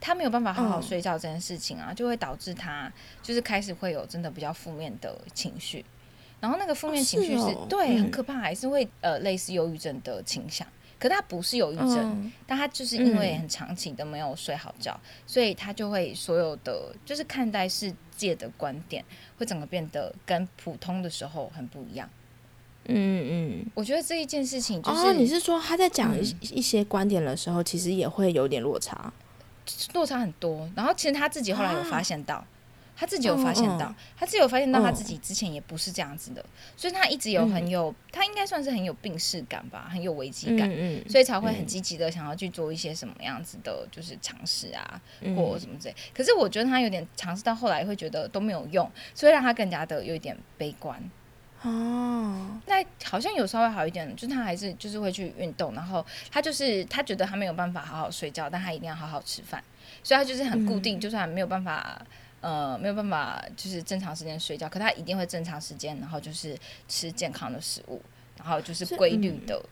[0.00, 0.82] 他没有办法好好嗯。
[0.82, 2.90] 睡觉这件事情啊，就会导致他
[3.22, 5.84] 就是开始会有真的比较负面的情绪，
[6.40, 8.00] 然后那个负面情绪是,、对、嗯。
[8.00, 10.66] 很可怕，还是会呃类似忧郁症的倾向。
[10.98, 12.32] 可他不是忧郁症，嗯。
[12.46, 19.04] 但他就是因为嗯很长期的没有睡好觉，所以他就会所有的就是看待世界的观点
[19.36, 22.08] 会整个变得跟普通的时候很不一样。
[22.86, 23.66] 嗯嗯。
[23.74, 29.12] 我觉得这一件事情就是、哦，你是说他在讲一、嗯一些观点的时候，其实也会有点落差？
[29.94, 32.44] 落差很多，然后其实他自己后来有发现到。
[32.96, 36.44] 他自己有发现到，嗯嗯他自己有发现到他嗯自己之前也不是这样子的，
[36.76, 45.94] 所以他一直有很有，他应该算是很有病视感吧，很有危机感，嗯所以才会很嗯积极的想要去做一些什么样子的，就是尝试啊，嗯或什么之类。
[46.12, 51.02] 可是我觉得他有点尝试到后来会觉得都没有用，所以让他更加的有一点悲观。
[51.62, 59.62] 哦，那好像有稍微好一点，就是他还是就是会去运动，然后他就是他觉得他没有办法好好睡觉，但他一定要好好吃饭，
[60.02, 62.00] 所以他就是很固定，就算没有办法。
[62.42, 66.56] 呃，没有办法，就是正常时间睡觉，可他一定会正常时间，然后就是
[66.88, 68.00] 吃健康的食物，
[68.38, 69.62] 然后就是是规律嗯的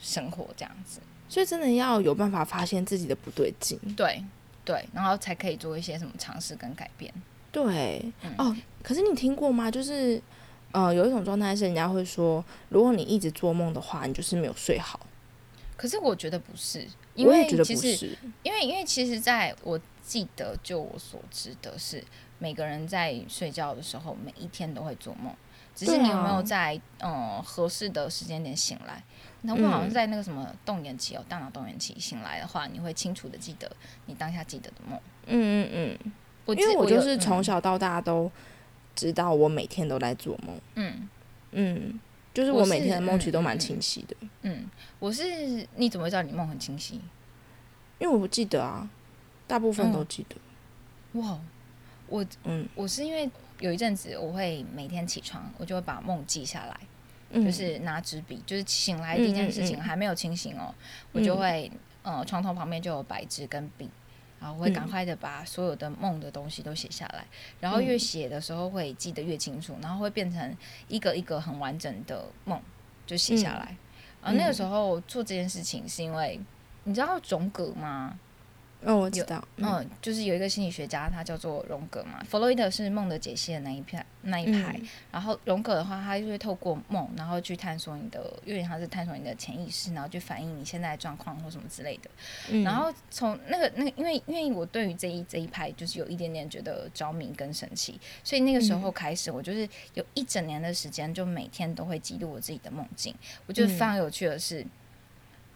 [0.00, 1.00] 生活这样子。
[1.28, 3.76] 所以真的要有办法发现自己的不对劲。
[3.96, 4.24] 对
[4.64, 7.12] 对，然后才可以做一些什么尝试跟改变。
[7.50, 9.68] 对，嗯哦，可是你听过吗？
[9.68, 10.22] 就是
[10.74, 14.98] 呃，有一种状态是人家会说，如果你一直做梦的话，你就是没有睡好。
[15.76, 16.84] 可是我觉得不是，
[17.14, 18.18] 因我也觉得为其实不是。
[18.42, 22.02] 因为因为其实在我记得，就我所知的是，
[22.40, 25.32] 每个人在睡觉的时候，每一天都会做梦，
[25.76, 29.00] 只是你有没有在嗯合适的时间点醒来？
[29.42, 33.70] 那我好像在那个什么动眼期哦，大脑动眼期醒来的话，你会清楚的记得
[34.06, 34.98] 你当下记得的梦。
[35.26, 35.98] 嗯嗯
[36.46, 38.28] 嗯，因为我就是从小到大都
[38.94, 40.60] 知道我每天都在做梦。
[40.74, 41.08] 嗯
[41.52, 42.00] 嗯，
[42.32, 44.16] 就是我每天的梦其实都蛮清晰的。
[44.42, 47.00] 嗯，我是你怎么会知道你梦很清晰？
[47.98, 48.88] 因为我不记得啊，
[49.46, 51.20] 大部分都记得。
[51.20, 51.38] 哇，
[52.08, 53.30] 我嗯，我是因为
[53.60, 56.80] 有一阵子我会每天起床，我就会把梦记下来。
[57.32, 60.72] 就是拿纸笔，就是醒来第一件事情还没有清醒哦，
[61.10, 61.68] 我就会
[62.04, 63.90] 呃床头旁边就有白纸跟笔，
[64.44, 67.24] 然后会赶快的把所有的梦的东西都写下来，
[67.60, 70.54] 然后越写的时候会记得越清楚，然后会变成
[70.86, 72.60] 一个一个很完整的梦
[73.06, 73.74] 就写下来。
[74.20, 76.38] 啊，那个时候做这件事情是因为
[76.82, 78.18] 你知道荣格吗？
[78.84, 82.22] 哦，我知道，嗯，就是有一个心理学家，他叫做荣格嘛。
[82.28, 84.78] 弗洛伊德是梦的解析的那一派那一派，
[85.10, 92.62] 然后荣格的话，他就会透过梦，然后去探索你的，因为他是探索你的潜意识，然后去反映你现在的状况或什么之类的。
[92.62, 103.14] 然后从那个那个，因为因为我对于这一这一派就是有一点点觉得着迷跟神奇，所以那个时候开始，我就是有一整年的时间，就每天都会记录我自己的梦境。
[103.46, 104.64] 我觉得非常有趣的是。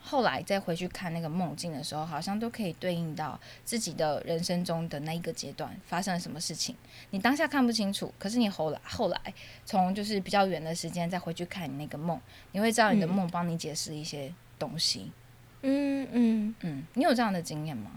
[0.09, 6.75] 后来再回去看那个梦境的时候，好像都可以对应到自己的人生中的那一个阶段发生了什么事情。
[7.11, 9.21] 你当下看不清楚，可是你后来后来
[9.67, 12.19] 从就是比较远的时间再回去看你那个梦，
[12.53, 15.13] 你会知道你的梦帮你解释一些东西。
[15.61, 17.91] 嗯嗯嗯，你有这样的经验吗？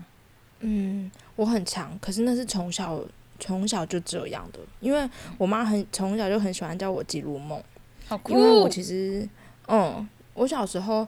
[0.59, 3.01] 嗯，我很强，可是那是从小
[3.39, 7.63] 从小就这样的，因为我妈很从小就很喜欢叫我记录梦。
[8.05, 8.33] 好酷！
[8.33, 9.25] 因为我其实
[9.69, 11.07] 嗯，我小时候。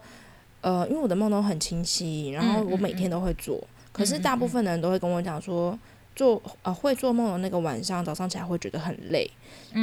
[0.63, 3.61] 呃，因为我的梦都很清晰，然后我每天都会做。
[3.91, 5.77] 可是大部分的人都会跟我讲说，
[6.15, 9.29] 做呃会做梦的那个晚上，早上起来会觉得很累。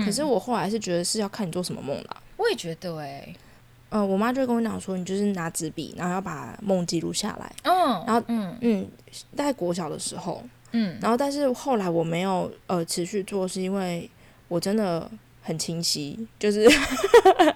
[0.04, 2.16] 可是我后来是觉得是要看你做什么梦啦。
[2.38, 3.32] 我也觉得哎，
[3.90, 7.52] 呃，我妈就跟我讲说，你就是拿纸笔，然后要把梦记录下来。
[7.62, 8.88] 嗯，然后嗯嗯，
[9.36, 14.10] 在国小的时候，嗯，然后但是后来我没有呃持续做，是因为
[14.48, 15.10] 我真的。
[15.42, 16.68] 很清晰，就是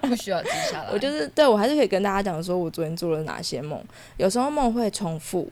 [0.01, 0.89] 不需要记下来。
[0.93, 3.81] 我就是对我还是可以跟大家讲说，我昨天做了哪些梦。
[4.17, 5.49] 有时候梦会重复，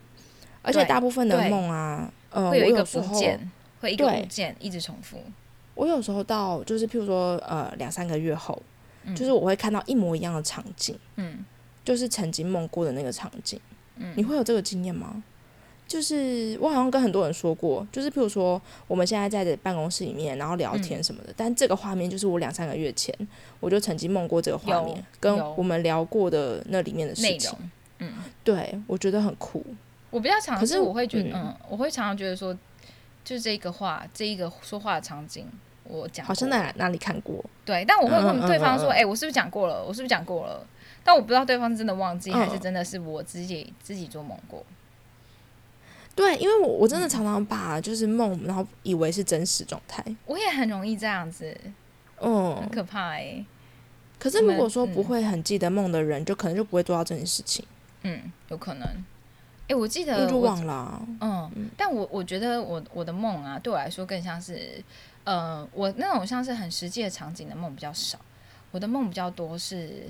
[0.61, 5.17] 而且大部分的梦啊，呃，会有一个附件，会一个物件一直重复。
[5.75, 8.61] 我有时候到就是譬如说呃两三个月后，
[9.15, 11.45] 就是我会看到一模一样的场景，嗯，
[11.83, 13.59] 就是曾经梦过的那个场景。
[13.97, 15.23] 嗯，你会有这个经验吗？
[15.93, 23.15] 就是我好像跟很多人说过，就是譬如说我们现在在的办公室里面，然后聊天什么的，但这个画面就是我两三个月前
[23.59, 27.51] 我就曾经梦过这个画面，跟我们聊过的那里面的事情。
[27.99, 28.11] 嗯，
[28.43, 29.63] 对我觉得很酷。
[30.09, 32.57] 我比较常，可是我会觉得，嗯，我会常常觉得说，
[33.23, 35.45] 就这个话，这一个说话的场景，
[35.83, 37.45] 我讲好像在哪里看过。
[37.63, 39.83] 对，但我会问对方说，哎，我是不是讲过了？
[39.83, 40.65] 我是不是讲过了？
[41.03, 44.65] 但我不知道对方是真的忘记，还是真的是我自己自己做梦过。
[46.15, 50.03] 对，因为我我真的常常把就是梦，然后以为是真实状态。
[50.25, 51.55] 我也很容易这样子，
[52.21, 53.43] 嗯，很可怕哎。
[54.19, 57.65] 可是如果说不会很记得梦的人，就可能就不会做到这件事情。
[58.03, 58.87] 嗯，有可能。
[59.67, 61.01] 哎，我记得就忘了。
[61.19, 64.83] 嗯，但我我觉得我我的梦啊，对我来说更像是，
[65.23, 68.19] 呃，我那种像是很实际的场景的梦比较少。
[68.71, 70.09] 我的梦比较多是，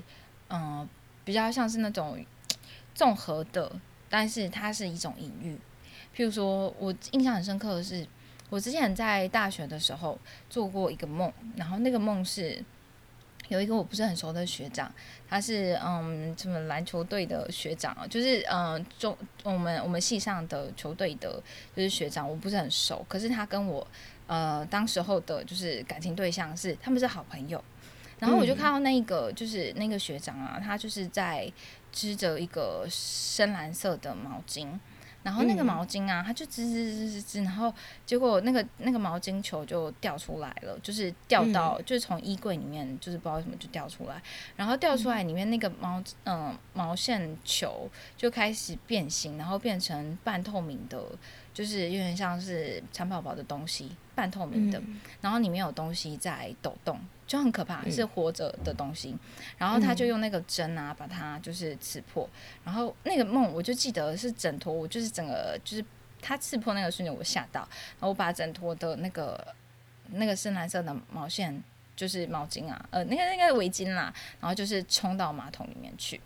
[0.50, 0.86] 嗯，
[1.24, 2.18] 比较像是那种
[2.94, 3.72] 综合的，
[4.10, 5.56] 但是它是一种隐喻。
[6.16, 8.06] 譬如说，我印象很深刻的是，
[8.50, 12.62] 我之前在大学的时候做过一个梦，然后那个梦是
[13.48, 14.92] 有一个我不是很熟的学长，
[15.28, 21.42] 他是嗯什么篮球队的学长啊，就是嗯中我们我们系上的球队的
[21.74, 23.86] 就是学长，我不是很熟，可是他跟我
[24.28, 27.62] 呃当时候的就是感情对象是他们是好朋友，
[28.20, 31.52] 然后我就看到那个就是那个学长啊，他就是在
[31.90, 34.68] 织着一个深蓝色的毛巾。
[35.24, 37.74] 然后那个毛巾啊，它就吱吱吱吱吱，然后
[38.06, 44.22] 结果那个那个毛巾球就掉出来了，就是掉到就是从衣柜里面，就是不知道为什么就掉出来，
[44.54, 51.02] 然后掉出来里面那个毛嗯毛线球就开始变形，然后变成半透明的，
[51.54, 54.80] 就是有点像是蚕宝宝的东西，半透明的，
[55.22, 57.00] 然后里面有东西在抖动。
[57.26, 59.16] 就很可怕，是活着的东西，
[59.56, 62.28] 然后他就用那个针啊，把它就是刺破，
[62.64, 65.84] 然后那个梦我就记得是枕头，我就是整个就是
[66.20, 69.54] 他刺破那个瞬间，我吓到，然后我把枕头的那个
[70.10, 71.62] 那个深蓝色的毛线
[71.96, 76.20] 就是毛巾啊，呃，那个那个围巾啦，然后就是冲到马桶里面去。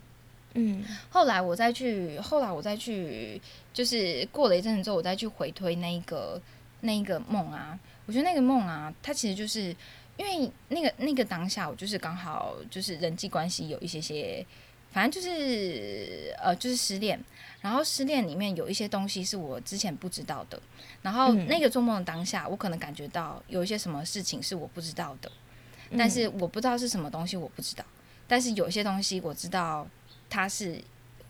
[0.54, 3.40] 嗯，后来我再去，后来我再去，
[3.72, 6.40] 就是过了一阵子之后，我再去回推那一个
[6.80, 7.78] 那一个梦啊。
[8.06, 9.76] 我觉得那个梦啊，它其实就是
[10.18, 14.44] 因为那个那个当下，我就是刚好就是人际关系有一些些，
[14.92, 17.18] 反正就是呃，就是失恋。
[17.60, 20.60] 然后失恋里面有一些东西是我之前不知道的，
[21.02, 25.30] 然后那个做梦的当下，我可能感觉到有一些什么事情是我不知道的，
[25.98, 27.84] 但是我不知道是什么东西，我不知道。
[28.28, 29.84] 但是有些东西我知道，
[30.30, 30.80] 它是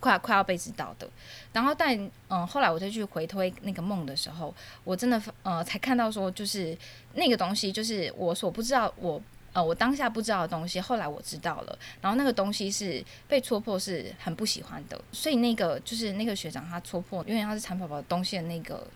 [0.01, 1.09] 快快要被知道的。
[1.53, 6.77] 然后但嗯，后来我再去回推那个梦的时候，我真的呃才看到说，就是
[7.15, 9.21] 那个东西，就是我所不知道我。
[9.55, 11.79] 呃，我当下不知道的东西，后来我知道了。
[12.03, 15.03] 然后那个东西是被戳破，是很不喜欢的。
[15.11, 18.87] 所以那个就是那个学长他戳破，因为他是蚕宝宝东西的那个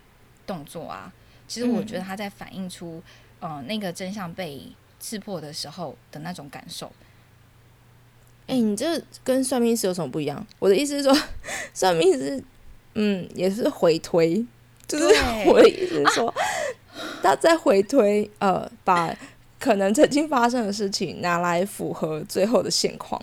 [0.46, 1.10] 动作啊，
[1.48, 3.02] 其实我觉得他在反映出，
[3.40, 6.92] 呃，那个真相被刺破的时候的那种感受。
[8.46, 10.46] 哎，你这跟算命师有什么不一样？
[10.58, 11.16] 我的意思是说，
[11.74, 12.42] 算命师，
[12.94, 14.44] 嗯，也是回推，
[14.86, 15.04] 就是
[15.46, 16.32] 我的意思是说，
[17.22, 19.16] 他在回推，呃，把。
[19.62, 23.22] 可能曾经发生的事情拿来符合最后的现况，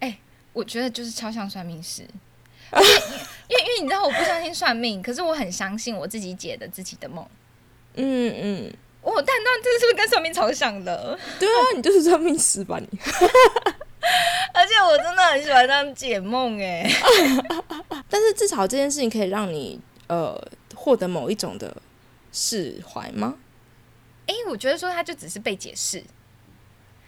[0.00, 0.18] 哎，
[0.54, 2.00] 我觉得就是超像算命师，
[2.72, 2.88] 因为
[3.48, 7.22] 因为你知道我不相信算命，可是我很相信我自己解的自己的梦。
[7.96, 11.18] 嗯嗯，我但那这是不是跟算命超像的？
[11.38, 12.98] 对啊，你就是算命师吧你？
[14.54, 16.88] 而且我真的很喜欢这样解梦哎，
[18.08, 20.40] 但是至少这件事情可以让你呃
[20.74, 21.76] 获得某一种的
[22.32, 23.36] 释怀吗？
[24.26, 26.02] 哎，我觉得说它就只是被解释，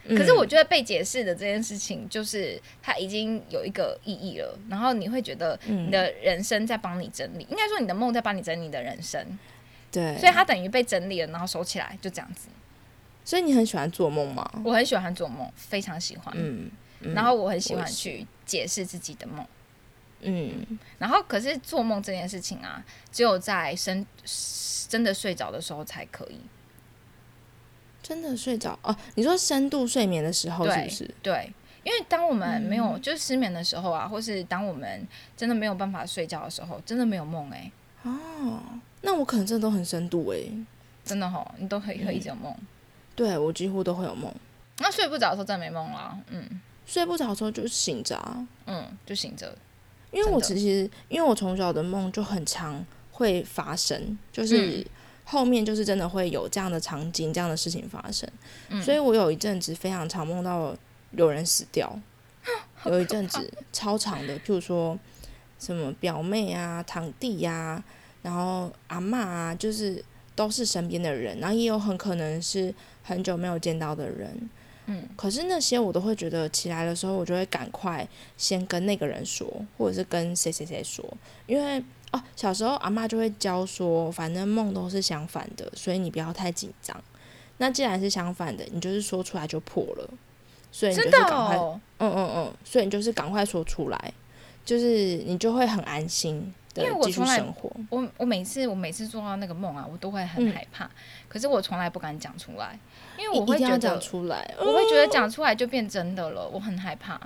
[0.08, 4.58] 可是我觉得被解释的这件事情，就是它已经有一个意义了。
[4.68, 9.38] 然后你会觉得你的人生在帮你整理，应该说你的梦在帮你整理你的人生。
[9.90, 12.48] 对，所以它等于被整理了，然后收起来，就这样子。
[13.24, 14.48] 所以你很喜欢做梦吗？
[14.62, 16.34] 我很喜欢做梦，非常喜欢。
[16.36, 16.70] 嗯，
[17.00, 19.46] 然后我很喜欢去解释自己的梦。
[20.20, 22.82] 嗯，然后可是做梦这件事情啊，
[23.12, 24.04] 只有在深
[24.88, 26.40] 真的睡着的时候才可以。
[28.02, 28.96] 真的睡着哦？
[29.16, 31.14] 你说深度睡眠的时候是不是？
[31.22, 37.70] 对，因为当我们没有就是失眠的时候啊，或是当我们真的没有办法睡觉的时候，真的没有梦哎。
[38.04, 38.60] 哦，
[39.02, 40.38] 那我可能真的都很深度哎，
[41.04, 42.56] 真的哈，你都可以会一直有梦。
[43.16, 44.32] 对我几乎都会有梦。
[44.78, 48.18] 那睡不着的时候真的没梦了，嗯，睡不着的时候就醒着，
[48.66, 49.54] 嗯，就醒着。
[50.12, 54.86] 因为我其实因为我从小的梦就很常会发生，就是。
[55.28, 58.30] 后面就是真的会有这样的场景、这样的事情发生，
[58.80, 60.72] 所以我有一阵子非常常梦到
[61.16, 61.98] 有人死掉，
[62.86, 64.96] 有一阵子超长的，譬如说
[65.58, 67.82] 什么表妹啊、堂弟呀，
[68.22, 70.00] 然后阿妈啊，就是
[70.36, 72.72] 都是身边的人，然后也有很可能是
[73.02, 74.48] 很久没有见到的人，
[74.86, 78.06] 嗯，可是那些我都会觉得起来的时候，我就会赶快
[78.36, 81.04] 先跟那个人说，或者是跟谁谁谁说，
[81.46, 81.84] 因为。
[82.12, 86.96] 哦，小时候阿妈就会教说，反正梦都是相反的，所以你不要太紧张。
[87.58, 90.08] 那既然是相反的，你就是说出来就破了，
[90.70, 94.12] 所以你就是赶快，嗯嗯嗯，所以你就是赶快说出来，
[94.64, 97.68] 就是你就会很安心的继续生活。
[97.90, 100.88] 我我每次我每次做到那个梦啊，我都会很害怕，
[101.28, 102.78] 可是我从来不敢讲出来，
[103.18, 107.20] 因为我会觉得讲出来，我会觉得讲出来就变真的了，我很害怕。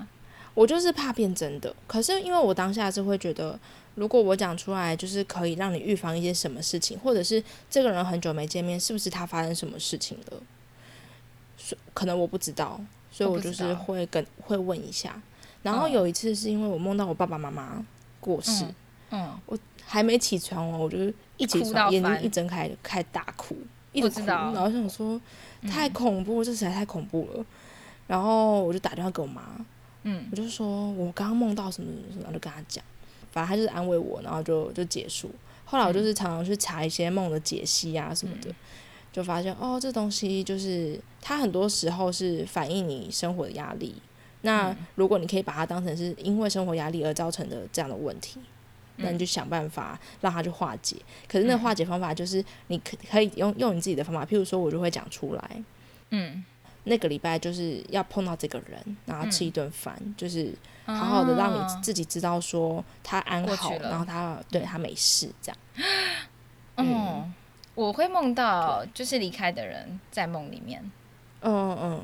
[0.54, 3.58] 我就是怕变真的，可是因为我当下是会觉得。
[3.96, 10.40] 如果我讲出来，就是可以让你预防一些什么事情，或者是这个人很久没见面，是不是他发生什么事情了？
[11.92, 12.80] 可能我不知道，
[13.10, 15.20] 所以我就是会跟会问一下。
[15.62, 17.84] 然后有一次是因为我梦到我爸爸妈妈
[18.20, 18.64] 过世，
[19.10, 23.56] 嗯，我还没起床哦，我就一起床，眼睛一睁开开大哭，
[23.92, 25.20] 一直哭，然后想说
[25.68, 27.44] 太恐怖，这实在太恐怖了。
[28.06, 29.42] 然后我就打电话给我妈，
[30.02, 32.84] 嗯，我就说我刚刚梦到什么什么，然后就跟他讲。
[33.32, 35.30] 反正他就是安慰我，然后就就结束。
[35.64, 38.52] 后来我就是常常去查一些梦的解析啊什么的，
[39.12, 43.94] 就发现哦，这东西就是它很多时候是反映你生活的压力。
[44.42, 48.40] 那如果你可以把它当成是因为生活压力而造成的这样的问题，
[49.02, 50.96] 那你就想办法让他去化解。
[51.28, 55.62] 可是那化解方法就是你可可以用用你自己的方法，譬如说我就会讲出来，
[56.10, 56.44] 嗯。
[56.84, 60.50] 那个礼拜就是要碰到这个人，然后吃一顿饭，就是
[60.86, 65.58] 好好的让你自己知道说他安好，然后他对他没事这样。
[66.78, 67.34] 嗯，
[67.74, 70.82] 我会梦到就是离开的人在梦里面。
[71.42, 72.00] 嗯嗯，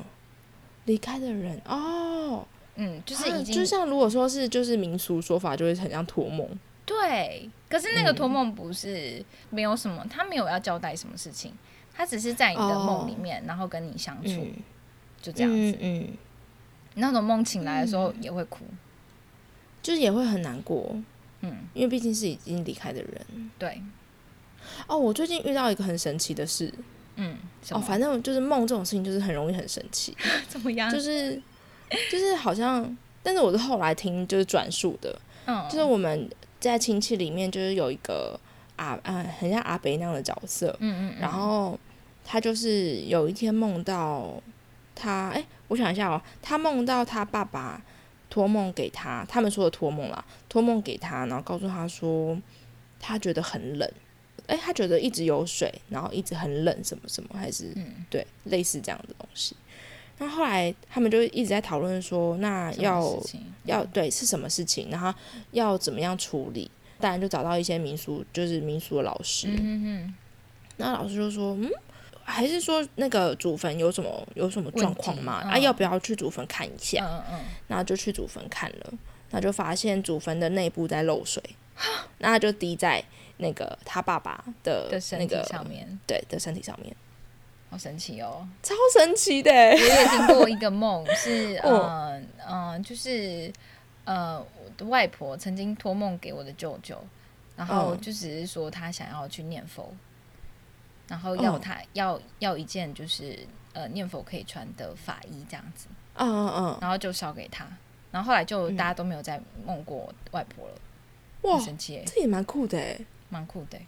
[0.85, 2.45] 离开的人哦，
[2.75, 6.47] 嗯，就是已经就像如果说是就是民俗说法，就会很像托梦。
[6.87, 11.53] 对，可是那个托梦不是没有什么，他没有要交代什么事情。
[11.93, 14.47] 他只是在你的梦里面，然后跟你相处，
[15.21, 15.77] 就这样子。
[15.81, 16.07] 嗯，
[16.93, 18.65] 那种梦醒来的时候也会哭，
[19.81, 20.95] 就是也会很难过。
[21.41, 23.51] 嗯，因为毕竟是已经离开的人。
[23.59, 23.81] 对。
[24.87, 26.73] 哦，我最近遇到一个很神奇的事。
[27.15, 27.35] 嗯，
[27.71, 30.15] 哦，反正就是梦这种事情，就是很容易很神奇，
[30.47, 30.89] 怎么样？
[30.91, 31.41] 就是
[32.11, 36.29] 就是好像，但是我是后来听就是转述的，嗯，就是我们
[36.59, 38.39] 在亲戚里面就是有一个
[38.77, 41.77] 阿啊，很像阿北那样的角色，嗯嗯，然后
[42.23, 44.41] 他就是有一天梦到
[44.95, 47.81] 他，哎、我想一下哦，他梦到他爸爸
[48.29, 52.37] 托梦给他，他们说的托梦啦，托梦给他，然后告诉他说
[52.99, 53.91] 他觉得很冷，
[54.47, 58.05] 哎、他觉得一直有水，然后一直很冷，什么什么，还是、嗯。
[58.09, 59.55] 对类似这样的东西。
[60.19, 63.21] 那后来他们就一直在讨论说，那要
[63.65, 65.13] 要对是什么事情，然后
[65.51, 66.69] 要怎么样处理。
[66.99, 70.15] 当然就找到一些民俗，就是民俗的老师，嗯嗯嗯，
[70.77, 71.69] 那老师就说，嗯，
[72.23, 75.33] 还是说那个祖坟有什么有什么状况吗？
[75.47, 77.05] 啊，要不要去祖坟看一下？
[77.05, 77.39] 嗯嗯。
[77.67, 78.93] 然后就去祖坟看了，
[79.29, 81.43] 那就发现祖坟的内部在漏水，
[82.17, 83.03] 那就滴在
[83.37, 86.95] 那个他爸爸的的身体那个上面，对的身体上面，
[87.77, 88.47] 好神奇哦！
[88.63, 89.71] 超神奇的欸。
[89.73, 93.53] 我也听过一个梦，是 哦嗯嗯，就是
[94.03, 96.99] 呃，我的外婆曾经托梦给我的舅舅，
[97.55, 99.93] 然后嗯就只是说他想要去念佛，
[101.07, 103.37] 然后要哦他、要要一件就是
[103.73, 107.67] 呃念佛可以穿的法衣这样子，嗯嗯嗯，然后就烧给他，
[108.09, 110.75] 然后后来就嗯大家都没有再梦过外婆了，
[111.43, 112.99] 哇，神奇耶，这也蛮酷的哎。
[113.29, 113.85] 蛮酷的耶。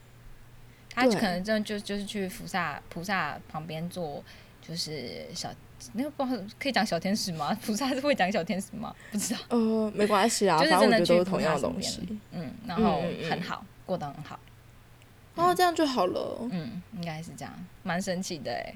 [1.02, 4.24] 他对可能真的就就是去菩萨菩萨旁边做，
[4.68, 5.50] 就是小
[5.94, 7.58] 那个不知道可以讲小天使吗？
[7.66, 8.94] 菩萨是会讲小天使吗？
[9.12, 9.40] 不知道。
[9.50, 12.20] 呃，没关系啊，就是真的去我觉得都是同样的东西。
[12.32, 14.40] 嗯，然后嗯嗯嗯很好，过得很好。
[15.36, 16.40] 哦，这样就好了。
[16.52, 18.76] 嗯，应该是这样，蛮神奇的哎。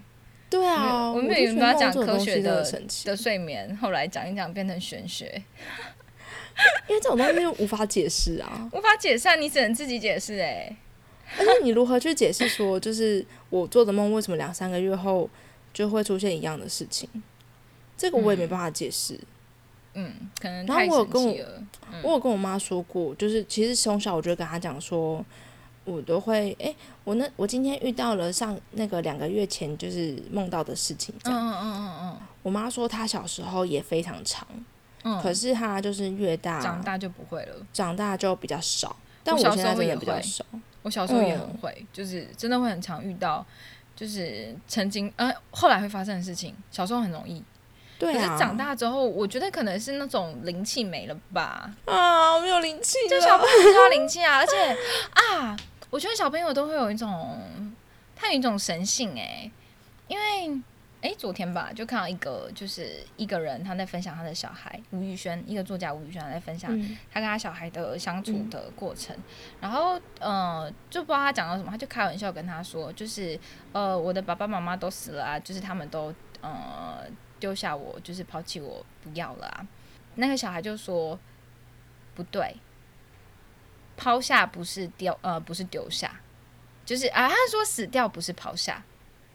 [0.49, 2.63] 对啊，我们就觉得原本要讲科学的
[3.05, 5.26] 的睡眠，后来讲一讲变成玄学，
[6.88, 8.69] 因为这种东西无法解释啊。
[8.71, 10.74] 无法解释，你只能自己解释哎。
[11.39, 15.30] 而且你如何去解释说，就是我做的梦为什么两三个月后
[15.74, 17.09] 就会出现一样的事情？
[17.97, 19.19] 这个我也没办法解释。
[19.95, 20.11] 嗯，
[20.41, 21.36] 可能然后我有跟我。
[22.01, 25.24] 我有跟我妈说过，就是其实从小我就跟她讲说，
[25.86, 31.39] 我都会诶，我那我今天遇到了上那个两个月前就是梦到的事情，这样。
[31.39, 34.47] 嗯嗯嗯嗯我妈说她小时候也非常长，
[35.21, 37.55] 可是她就是越大长大就不会了。
[37.71, 40.43] 长大就比较少，但我现在真的比较少。
[40.84, 41.58] 我小时候也很嗯。
[41.62, 43.44] 会，就是真的会很常遇到，
[43.96, 47.44] 就是曾经呃后来会发生的事情，小时候很容易，
[47.98, 54.78] 对啊，可是长大之后，我觉得可能是那种灵气没了吧，啊，没有灵气就小朋友就要灵气啊， 而且
[55.12, 55.58] 啊，
[55.90, 57.40] 我觉得小朋友都会有一种，
[58.16, 59.50] 他有一种神性哎、
[60.08, 60.60] 因为
[61.04, 69.14] 哎、昨天吧，就看到一个就是一个人他在分享他的小孩吴宇轩，一个作家吴宇轩他在分享嗯他跟他小孩的相处的过程，
[69.60, 73.38] 然后呃，就不知道他讲到什么，他就开玩笑跟他说，就是
[73.74, 77.06] 呃，我的爸爸妈妈都死了啊，就是他们都呃
[77.38, 79.68] 丢下我，就是抛弃我，不要了啊。
[80.16, 81.20] 那个小孩就说
[82.16, 82.56] 不对，
[83.97, 86.22] 抛下不是丢呃不是丢下，
[86.86, 88.82] 就是啊他说死掉不是抛下，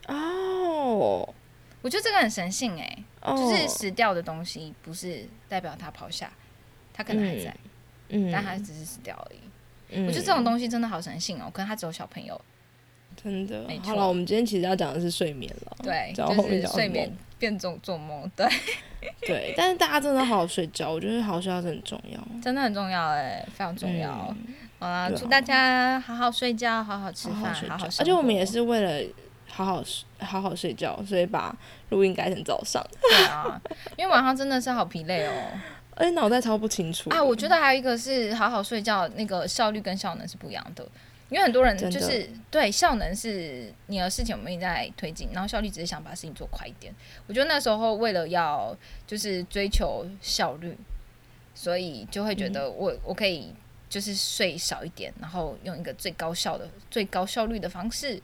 [0.06, 1.28] 哦，
[1.82, 3.36] 我觉得这个很神性哎、哦。
[3.36, 6.30] 就是死掉的东西不是代表他抛下，
[6.92, 7.56] 他可能还在，
[8.08, 9.38] 嗯，但他只是死掉而已。
[9.90, 10.06] 嗯。
[10.06, 12.40] 我觉得这种东西真的好神性哦，可能他只有小朋友，
[13.22, 13.64] 真的。
[13.82, 18.48] 好了，我们今天其实要讲的是睡眠了，对，就是面讲梦睡眠变做做梦，对，
[19.26, 24.34] 对，但是大家真的好好睡觉，我觉得好好睡觉是很重要，真的很重要哎，非常重要。
[24.36, 24.54] 嗯。
[24.80, 25.10] 好啦，啊。
[25.10, 29.08] 祝大家好好睡觉，好好吃饭，好好，而且我们也是为了
[29.58, 31.52] 好好睡好好睡觉，所以把
[31.88, 33.60] 录音改成早上， 对啊，
[33.96, 35.32] 因为晚上真的是好疲累哦。
[35.96, 40.86] 而且脑袋超不清楚啊，我觉得还有一个是好好睡觉，那个效率跟效能是不一样的。
[41.28, 46.94] 因为很多人就是对效能是你的事情我们一直在推进，然后效率只是想把事情做快一点。
[47.26, 48.74] 我觉得那时候为了要
[49.08, 50.78] 就是追求效率，
[51.52, 53.52] 所以就会觉得我、我可以
[53.90, 58.22] 就是睡少一点，然后用一个最高效的、最高效率的方式，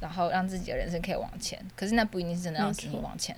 [0.00, 1.58] 然后让自己的人生可以往前。
[1.74, 3.36] 可是那不一定是真的让自己往前。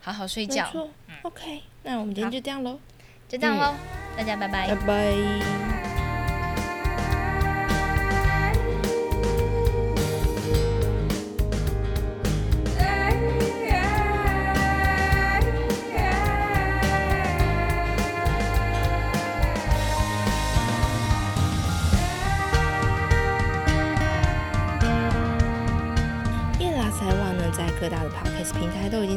[0.00, 0.88] 好好睡觉，错
[1.22, 2.78] ，OK，那我们今天就这样喽，
[3.26, 3.74] 就这样喽，
[4.16, 5.73] 大家拜拜拜拜。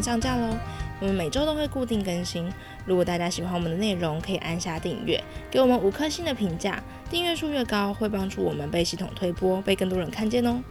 [0.08, 0.55] 上架喽。
[1.01, 2.49] 我们每周都会固定更新。
[2.86, 6.82] 如果大家喜欢我们的内容，可以按下订阅，给我们五颗星的评价。
[7.10, 10.64] 订阅数越高，会帮助我们被系统推播，被更多人看见哦。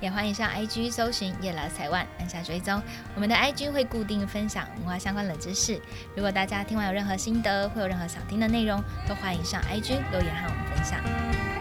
[0.00, 2.82] 也欢迎上 IG 搜寻夜来财万，按下追踪。
[3.14, 5.80] 我们的 IG 会固定分享文化相关冷知识。
[6.16, 11.59] 如果大家听完有任何心得，会有任何想听的内容，都欢迎上 IG 留言和我们分享。